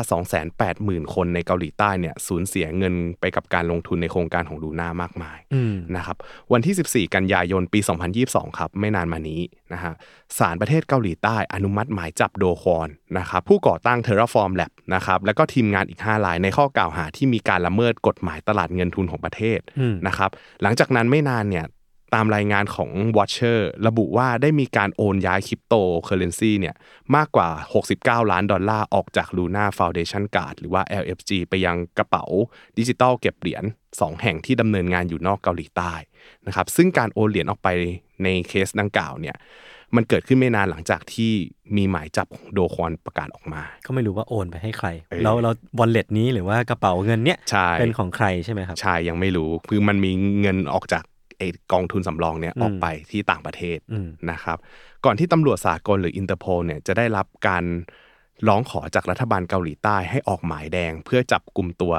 [0.54, 6.18] 280,000 คนในเกาหลีใต้เนี่ยสูญเสียเงินไปกับการลงทุนในโครงการของลูน่ามากมายอืมนะครับ
[6.54, 7.80] วันที่ 14 กันยายนปี
[8.20, 9.42] 2022 ครับไม่นานมานี้
[9.74, 9.94] นะฮะ
[10.38, 20.30] ศาลประเทศเกาหลีใต้อนุมัติหมายจับโดควอนนะครับผู้ก่อตั้ง Terraform Labs นะครับแล้วก็ทีมงานอีก 5 รายในข้อกล่าวหาที่มีการละเมิดกฎหมายตลาดเงินทุนของประเทศอืมนะครับ
[20.62, 21.68] หลังจากนั้นไม่นานเนี่ย
[22.16, 26.76] ตามรายงานของ Watcher ระบุว่าได้มีการโอนย้ายคริปโตเคอเรนซีเนี่ย
[27.16, 27.50] มากกว่า
[27.88, 32.26] 69 ล้านดอลลาร์ออกจาก Luna Foundation Guard หรือว่า LFG ไปยังกระเป๋า
[32.78, 33.64] ดิจิตอลเก็บเหรียญ
[33.94, 35.94] 2 แห่งที่ดำเนินงานอยู่นอกเกาหลีใต้
[36.48, 37.68] นะครับซึ่งการโอนเหรียญออกไป
[38.24, 39.36] ในเคสดังกล่าวเนี่ย
[39.96, 41.32] มันเกิดขึ้นไม่นานหลังจากที่
[41.76, 50.12] มีหมายจับของโดควอนประกาศออกมา ก็ไม่รู้ว่าโอนไปให้ใครเออแล้วเรา wallet นี้หรือว่ากระเป๋าเงินเนี้ยใช่เป็นของใครใช่ไหมครับใช่ยังไม่รู้คือมันมี
[50.42, 51.04] เงินออกจาก
[51.38, 54.58] ไอ้กองทุนสำรองเนี่ยอืมออกไปที่ต่างประเทศอืมนะครับ
[55.06, 57.64] ก่อนที่ตำรวจสากลหรืออินเตอร์โพลเนี่ยจะได้รับการ
[58.48, 61.94] ร้องขอจากรัฐบาลเกาหลีใต้ให้ออกหมายแดงเพื่อจับกลุ่มตัว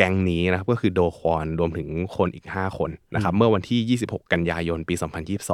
[0.00, 4.94] แก๊งนี้นะครับก็คือโดควอนรวมถึงคนอีก 5 คนนะครับ เมื่อวันที่ 26 กันยายนปี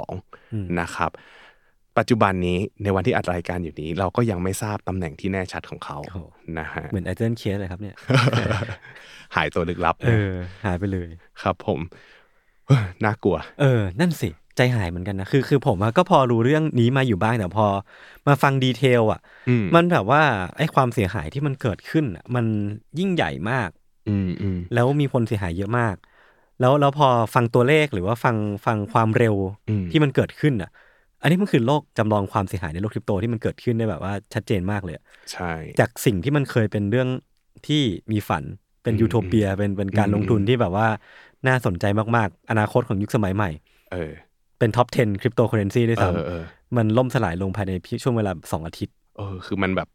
[0.09, 1.11] 2022 นะครับ
[1.99, 6.19] ปัจจุบันนี้ในวันที่อัดรายการอยู่นี้ เราก็ยังไม่ทราบตำแหน่งที่แน่ชัดของเขาโอ้โห
[6.59, 7.97] นะฮะเหมือนไอเจนเคสเลยครับเนี่ย
[9.37, 10.33] หายตัวลึกลับเออ
[10.65, 11.09] หายไปเลย
[11.43, 11.81] ครับผม
[12.67, 17.67] เฮ้ยน่ากลัว เออ นั่นสิใจหายเหมือนกันนะคือคือผมอะก็พอรู้เรื่องนี้มาอยู่บ้างแต่พอ
[18.27, 20.23] มาฟังดีเทลอะอืมมันแบบว่า
[20.57, 22.45] ไอ้ความเสียหายที่มันเกิดขึ้นอะมัน
[22.99, 23.71] ยิ่งใหญ่มาก
[24.09, 25.97] อืมอืมแล้วมีคนเสียหายเยอะมาก
[26.61, 28.37] แล้วแล้วพอฟังตัวเลขหรือว่าฟัง
[28.67, 29.35] ฟังความเร็ว
[29.69, 30.71] อืม ที่มันเกิดขึ้นอะ
[31.23, 37.09] อันนี้มันคือโลกจำลองความเสียหายในโลกคริปโตที่มันเกิดขึ้นได้แบบว่าชัดเจนมากเลยอะใช่ จากสิ่งที่มันเคยเป็นเรื่อง
[37.67, 37.83] ที่
[38.13, 38.45] มีฝัน
[38.83, 40.89] เป็นอืมยูโทเปียเป็นเป็นการอืม ลงทุนที่แบบว่า
[41.47, 41.85] น่าสนใจ
[42.17, 43.51] มากๆ อนาคตของยุคสมัยใหม่
[43.93, 44.13] เออ
[44.59, 49.89] เป็น top 10 คริปโตเคอเรนซีด้วยเอซ้อเออำมันล่มสลายลงภายในช่วงเวลาสองอาทิตย์ เออคือมันแบบ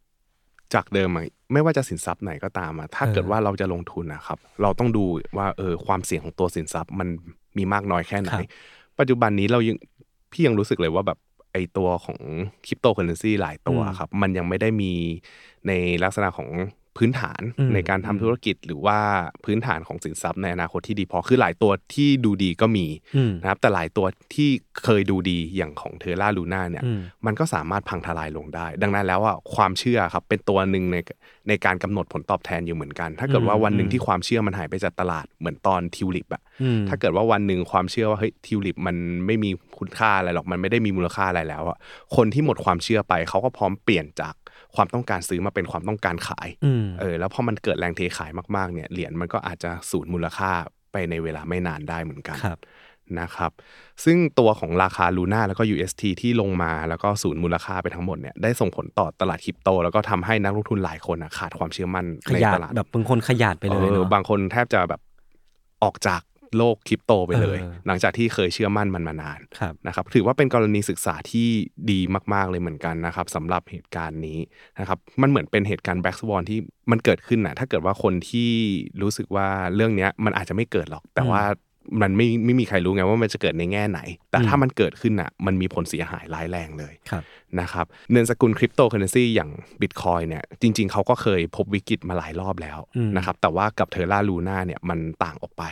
[0.74, 5.04] จากเดิมอะไม่ว่าจะสินทรัพย์ไหนก็ตามอะถ้าเออเกิดว่าเราจะลงทุนนะครับ เราต้องดู
[5.38, 7.08] ว่าเออความเสี่ยงของตัวสินทรัพย์มัน
[7.58, 8.32] มีมากน้อยแค่ไหน
[8.98, 9.76] ปัจจุบันนี้เรายัง
[10.32, 11.18] พี่ยังรู้สึกเลยว่าแบบ
[11.52, 12.18] ไอตัวของ
[12.66, 14.92] คริปโตเคอเรนซีหลายตัวอืมครับ มันยังไม่ได้มี
[15.68, 15.72] ใน
[16.04, 16.48] ลักษณะของ
[16.96, 18.98] พื้นฐานอืมในการทำธุรกิจหรือว่า
[19.44, 22.86] พื้นฐานของสินทรัพย์ในอนาคตที่ดีพอคือหลายตัวที่ดูดีก็มี
[23.16, 24.50] อืมนะครับแต่หลายตัวที่
[24.84, 30.96] เคยดูดีอย่างของเทอร่าลูน่าเนี่ยอืมมันก็สามารถพังทลายลงได้ ดังนั้นแล้วอะความเชื่อครับเป็นตัวหนึ่งใน
[31.48, 41.78] ในการกำหนดผลตอบแทนอยู่เหมือนกัน ถ้าเกิดว่าวันหนึ่งที่ความเชื่อมันหายไปจากตลาดเหมือนตอนทิวลิปอะอืมถ้าเกิดว่าวันหนึ่งความเชื่อว่าเฮ้ยทิวลิปมันไม่มีคุณค่าอะไรหรอกมันไม่ได้มีมูลค่าอะไรแล้วอะ
[42.16, 44.34] คนที่หมดความเชื่อไปเขาก็พร้อมเปลี่ยนจาก
[44.76, 50.50] ความต้องการซื้อมาเป็นความต้องการขายอืมเออแล้วพอมันเกิดแรงเทขายมากๆเนี่ยเหรียญมันก็อาจจะสูญมูลค่า
[50.92, 52.58] ไปในเวลาไม่นานได้เหมือนกันครับ
[53.20, 53.50] นะครับ
[54.04, 65.00] ซึ่งตัวของราคาลูน่าแล้วก็ UST ที่ลงมาแล้วก็สูญมูลค่าไปทั้งหมดเนี่ยได้ส่งผลต่อตลาดคริปโต แล้วก็ทำให้นักลงทุนหลายคนอะขาดความเชื่อมั่นขในยาดตลาดแบบบางคนขยาดไปเลยออเนาะบางคนแทบจะแบบ
[65.82, 66.20] ออกจาก
[66.56, 71.48] โลกคริปโตไปเลยเออหลังจากที่เคยเชื่อมั่นมันมานานครับนะครับถือว่าเป็นกรณีศึกษาที่
[71.90, 72.00] ดี
[72.34, 74.38] มาก ๆ เลยเหมือนกันนะครับสำหรับเหตุการณ์นี้
[74.80, 76.58] นะครับมันเหมือนเป็นเหตุการณ์ black swan ที่
[76.90, 78.50] มันเกิดขึ้นนะถ้าเกิดว่าคนที่
[79.02, 81.42] รู้สึกว่าเรื่องเนี้ยมันอาจจะไม่เกิดหรอก แต่ว่า
[82.02, 84.00] มันไม่ไม่มีใครรู้ไงว่ามันจะเกิดในแง่ไหน
[84.30, 87.22] แต่ถ้ามันเกิดขึ้นอะ มันมีผลเสียหายร้ายแรงเลยครับ
[87.60, 89.50] นะครับ เงินสกุลคริปโตเคอเรนซีอย่าง
[89.80, 95.64] บิตคอยน์เนี่ย จริง ๆ เขาก็เคยพบวิกฤตมาหลายรอบแล้วอืมนะครับ แต่ว่ากับเทอร่าลูน่าเนี่ยมันต่างออกไป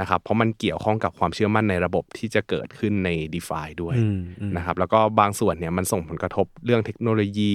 [0.00, 7.54] นะครับเพราะมันเกี่ยวข้องกับความเชื่อมั่นในระบบที่จะเกิดขึ้นใน d e f าด้วยอืมอืมนะครับแล้วก็บางส่วนเนี่ยมันส่งผลกระทบเรื่องเทคโนโลยี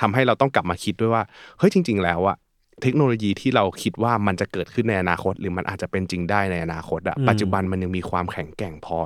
[0.00, 1.22] ทำให้เราต้องกลับมาคิดด้วยว่า
[1.58, 2.36] เฮ้ยจริง ๆ แล้วอะ
[2.82, 8.98] เทคโนโลยีที่เราคิดว่ามันจะเกิดขึ้นในอนาคต หรือมันอาจจะเป็นจริงได้ในอนาคตอะอืมปัจจุบันมันยังมีความแข็งแกร่งพอ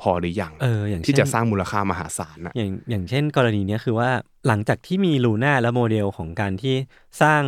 [0.00, 4.10] พอหรือยังเอออย่างที่เช่นจะสร้างมูลค่ามหาศาลนะอย่างอย่างเช่น กรณีเนี้ยคือว่า
[4.46, 6.74] หลังจากที่มีลูน่าและโมเดลของการที่
[7.22, 7.42] สร้าง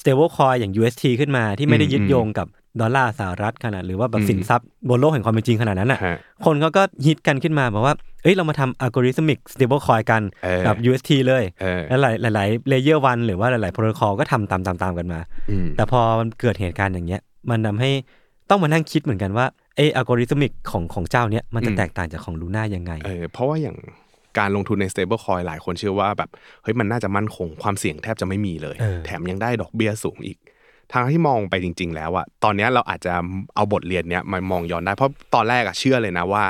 [0.00, 2.46] stable coin อย่าง UST ขึ้นมาที่ไม่ได้ยึดโยงกับ
[2.80, 15.20] ดอลลาร์สหรัฐขนาดหรือว่าแบบอืมสินทรัพย์บนโลกแห่งความเป็นจริงขนาดนั้นอะฮะคนเขาก็ฮิตกันขึ้นมาบอกว่าเอ้ยเรามาทำ algorithmic stable coin กันเออกับ UST เลยเออแล้วหลายหลายๆ layer one หรือว่าหลายๆ protocol ก็ทำตามตามตามกันมา
[15.50, 17.20] อืมแต่พอมันเกิดเหตุการณ์อย่างเงี้ย
[17.50, 17.90] มันทำให้
[18.50, 19.46] ต้องมานั่งคิดเหมือนกันว่า
[19.76, 23.76] ไอ้อัลกอริทึมิกของของเจ้าเนี้ยมันจะอืมแตกต่างจากของลูน่ายังไงเออเพราะว่าอย่าง
[24.38, 26.30] การลงทุนใน stable coin หลายคนเชื่อว่าแบบ
[26.62, 30.38] เฮ้ยมันน่าจะมั่นคงความเสี่ยงแทบจะไม่มีเลยเออแถมยังได้ดอกเบี้ยสูงอีก
[30.92, 33.12] ทางที่มองไปจริง ๆ แล้วอะตอนเนี้ยเราอาจจะ
[33.56, 36.44] เอาบทเรียนเนี้ยมามองย้อนได้ เพราะตอนแรกอะเชื่อเลยนะว่า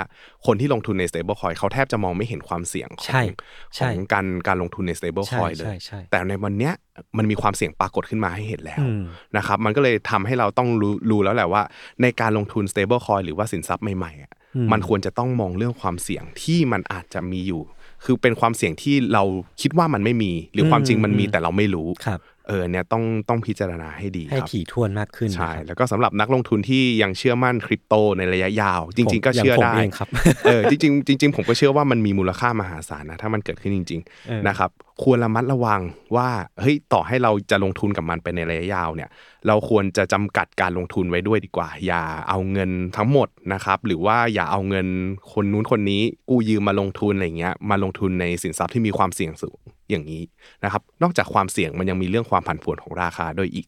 [0.47, 3.27] คนที่ลงทุนใน stable coin เขาแทบจะมองไม่เห็นความเสี่ยงขอใช่ง
[3.75, 6.73] ใช่ของการการลงทุนใน stable ใช่ coin เลยใช่ใช่แต่ในวันเนี้ย
[7.19, 9.03] มันมีความเสี่ยงปรากฏขึ้นมาให้เห็นแล้วอืม
[9.37, 11.63] นะครับ มันก็เลยทำให้เราต้องรู้รู้แล้วแหละว่า
[12.03, 17.63] ในการลงทุน stable coin หรือว่าสินทรัพย์ใหม่ๆอะอืมมันควรจะต้องมองเรื่องความเสี่ยงที่มันอาจจะมีอยู่
[18.05, 19.23] คือเป็นความเสี่ยงที่เรา
[19.63, 30.09] คิดว่ามันไม่มี หรือความจริงมันมีแต่เราไม่รู้ครับ เออเนี่ยต้องต้องพิจารณาให้ดีให้ครับถี่ถ้วนมากขึ้นใช่นะครับแล้วก็สำหรับนักลงทุนที่ยังเชื่อมั่นคริปโตในระยะยาว จริง ๆ ก็เชื่อผมได้เองครับ
[30.45, 34.71] เออจริงๆจริงๆผมก็เชื่อว่ามันมีมูลค่ามหาศาลนะถ้ามันเกิดขึ้นจริงเออๆนะครับ
[35.03, 35.81] ควรระมัดระวัง
[36.17, 36.29] ว่า
[36.61, 39.11] เฮ้ยต่อให้เราจะลงทุนกับมันไปในระยะยาวเนี่ย
[39.47, 44.87] เราควรจะจำกัดการลงทุนไว้ด้วยดีกว่า อย่าเอาเงินทั้งหมดนะครับ หรือว่าอย่าเอาเงิน
[45.33, 49.59] คนนู้นคนนี้กู้ยืมมาลงทุนอะไรเงี้ยมาลงทุนในสินทรัพย์ที่มีความเสี่ยงสูง
[49.91, 50.23] อย่างนี้
[50.65, 53.67] นะครับ นอกจากความเสี่ยงมันยังมีเรื่องความผันผวนของราคาด้วยอีก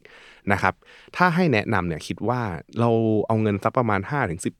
[0.52, 0.74] นะครับ
[1.16, 2.40] ถ้าให้แนะนำเนี่ยคิดว่า
[2.80, 2.90] เรา
[3.26, 4.00] เอาเงินสักประมาณ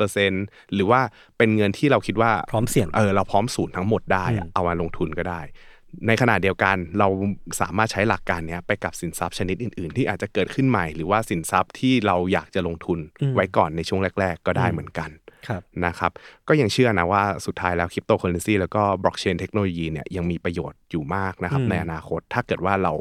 [0.07, 1.01] 5-10%หรือว่า
[1.39, 5.41] เป็นเงินที่เราคิดว่าพร้อมเสี่ยงเออเราพร้อมศูนย์ทั้งหมดได้อะอืมเอามาลงทุนก็ได้
[6.07, 7.09] ในขณะเดียวกันเรา
[7.61, 12.99] สามารถใช้หลักการเนี้ยไปกับสินทรัพย์ชนิดอื่น ๆ ที่อาจจะเกิดขึ้นใหม่ หรือว่าสินทรัพย์ที่เราอยากจะลงทุน
[13.35, 15.11] ไว้ก่อนในช่วงแรก ๆ ก็ได้เหมือนกัน
[15.49, 16.13] ครับนะครับ
[16.49, 22.93] ก็ยังเชื่อนะว่าสุดท้ายแล้วคริปโตเคอเรนซีแล้วก็ blockchain technology เนี่ยยังมีประโยชน์อยู่มากนะครับอืมในอนาคตถ้าเกิดว่าเรา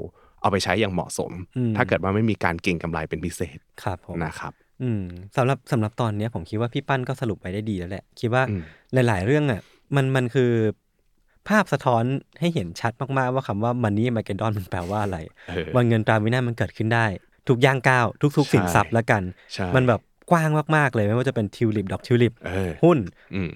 [0.41, 5.03] เอาไปใช้อย่างเหมาะสมอืมถ้าเกิดว่าไม่มีการเก็งกำไรเป็นพิเศษครับผมนะครับอืม
[5.37, 8.61] สำหรับสำหรับตอนเนี้ยผมคิดว่าพี่ปั้นก็สรุปไปได้ดีแล้วแหละ คิดว่าอืม
[9.07, 9.61] หลาย ๆ เรื่องอะ
[9.95, 10.51] มันมันคือ
[11.49, 12.03] ภาพสะท้อน
[12.39, 15.17] ให้เห็นชัดมาก ๆ ว่าคำว่ามันนี่มาเกดอนมันแปลว่าอะไร
[15.49, 17.05] เออวันเงินตราวินาศมันเกิดขึ้นได้
[17.47, 18.05] ทุกย่างก้าว
[18.37, 19.21] ทุก ๆ สินทรัพย์แล้วกัน
[19.53, 22.97] ใช่มันแบบกว้างมาก ๆ เลยไม่ว่าจะเป็นทิวลิปดอกทิวลิปเออหุ้น
[23.33, 23.49] อืม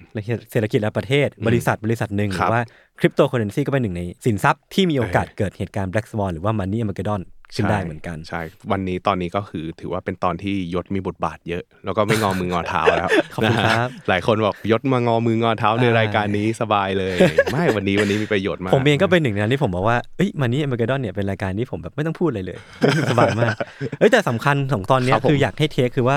[0.50, 2.62] เศรษฐกิจและประเทศ บริษัทบริษัทหนึ่งหครัรืบอว่า
[3.00, 7.22] คริปโตเคอเรนซีก็เป็นหนึ่งในสินทรัพย์ที่มีโอกาสเออเกิดเหตุการณ์ Black Swan หรือว่ามันนี่มาเกดอน
[7.56, 8.40] ขึ้นได้เหมือนกันใช่
[8.72, 17.14] วันนี้ตอนนี้ก็คือถือว่าเป็นตอนที่ยศมีบทบาทเยอะ แล้วก็ไม่งอมืองอเท้าแล้วขอบคุณครับนะฮะหลายคนบอกยศมางอมืองอเท้าในอ่ารรายการนี้สบายเลย
[17.52, 23.54] ไม่วันนี้วันนี้มีประโยชน์มากผมเองก็เป็นหนึ่งในนั้นที่ผมบอกว่าเอ้ยมันนี่มาเกดอนเนี่ยเป็นรายการที่ผมแบบไม่ต้องพูดอะไรเลยรู้สึกสบายมาก
[23.98, 26.16] เอ้ยแต่สำคัญของตอนเนี้ยคืออยากให้เทคคือว่า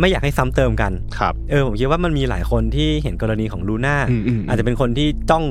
[0.00, 5.44] ไม่อยากให้ซ้ำเติมกันครับเออผมคิดว่ามันมีหลายคนที่เห็นกรณีของลูน่าอืมอืมอาจจะเป็นคนที่จ้อง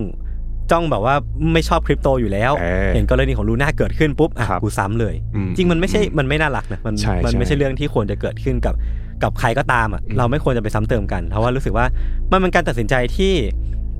[0.71, 1.15] จ้องแบบว่า
[1.53, 8.75] ไม่ชอบคริปโตอยู่แล้วเออเห็นกรณีของลูน่าเกิดขึ้นปุ๊บอะครับกูซ้ำเลยอืมจริงมันไม่ใช่มันไม่น่ารักนะมันใช่มันใช่ไม่ใช่เรื่องที่ควรจะเกิดขึ้นกับ
[9.23, 11.85] กับใครก็ตามอะอืมเราไม่ควรจะไปซ้ำเติมกันเพราะว่ารู้สึกว่า
[12.31, 13.33] มันเป็นการตัดสินใจที่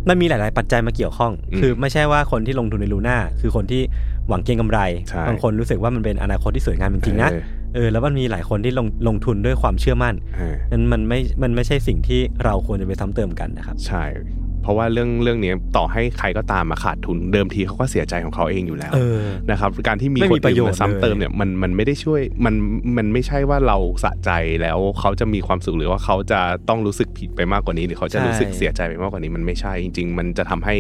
[0.10, 3.82] มันมีหลาย ๆ ปัจจัยมาเกี่ยวข้องอืมคือไม่ใช่ว่าคนที่ลงทุนในลูน่าคือคนที่
[4.30, 7.44] หวังเก็งกำไรใช่บางคนรู้สึกว่ามันเป็นอนาคตที่สวยงามจริงๆนะเออ
[7.76, 22.56] เออแล้วมันมีหลายคนที่ลงลงทุนด้วยความเชื่อมั่นเออนั้นมันไม่มันไม่ใช่สิ่งที่เราควรจะไปซ้ำเติมกันนะครับ ใช่เพ ราะว่าเรื่องเรื่องนี้ต่อให้ใครก็ตามมาขาดทุนเดิมทีเขาก็เสียใจของเขาเองอยู่แล้วเออนะครับการที่มีไม่คมีนประอื่โยนชน์มาซ้ำเติมเลยเนี่ยมันมันไม่ได้ช่วยมัน
[22.98, 26.40] มันไม่ใช่ว่าเราสะใจแล้วเขาจะมีความสุขหรือว่าเขาจะ
[26.70, 30.76] ต้องรู้สึกผิดไปมากกว่านี้ หรือเขาจะรู้สึกเสียใจไปมากกว่านี้มันไม่ใช่จริง ๆ มันจะทำให้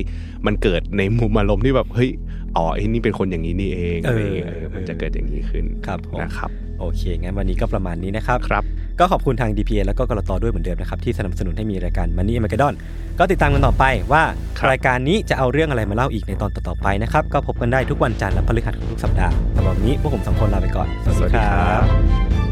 [0.45, 2.09] มันเกิดในมุมอารมณ์ที่แบบเฮ้ย
[2.58, 8.64] อ๋อไอ้นี่เป็นคนอย่างนี้นี่เองอะไรอย่างเงี้ยเออมันจะเกิดอย่างนี้ขึ้นครับผมนะครับโอเค งั้นวันนี้ก็ประมาณนี้นะครับครับ
[9.00, 12.74] ก็ขอบคุณทาง DPA แล้วก็กรตด้วยเหมือนเดิมนะครับ ที่สนับสนุนให้มีรายการ Money m a g e d o n
[13.20, 14.24] ก็ติดตามกันต่อไปว่า
[14.58, 20.88] ครับรายการนี้จะเอาเรื่องอะไรมาเล่าอีกในตอนต่อๆไปนะครับ ก็พบกันได้ทุกวันจันทร์และพฤหัสของทุกสัปดาห์สำหรับวันนี้พวกผมสองคนลาไปก่อน
[21.18, 22.49] สวัสดีครับ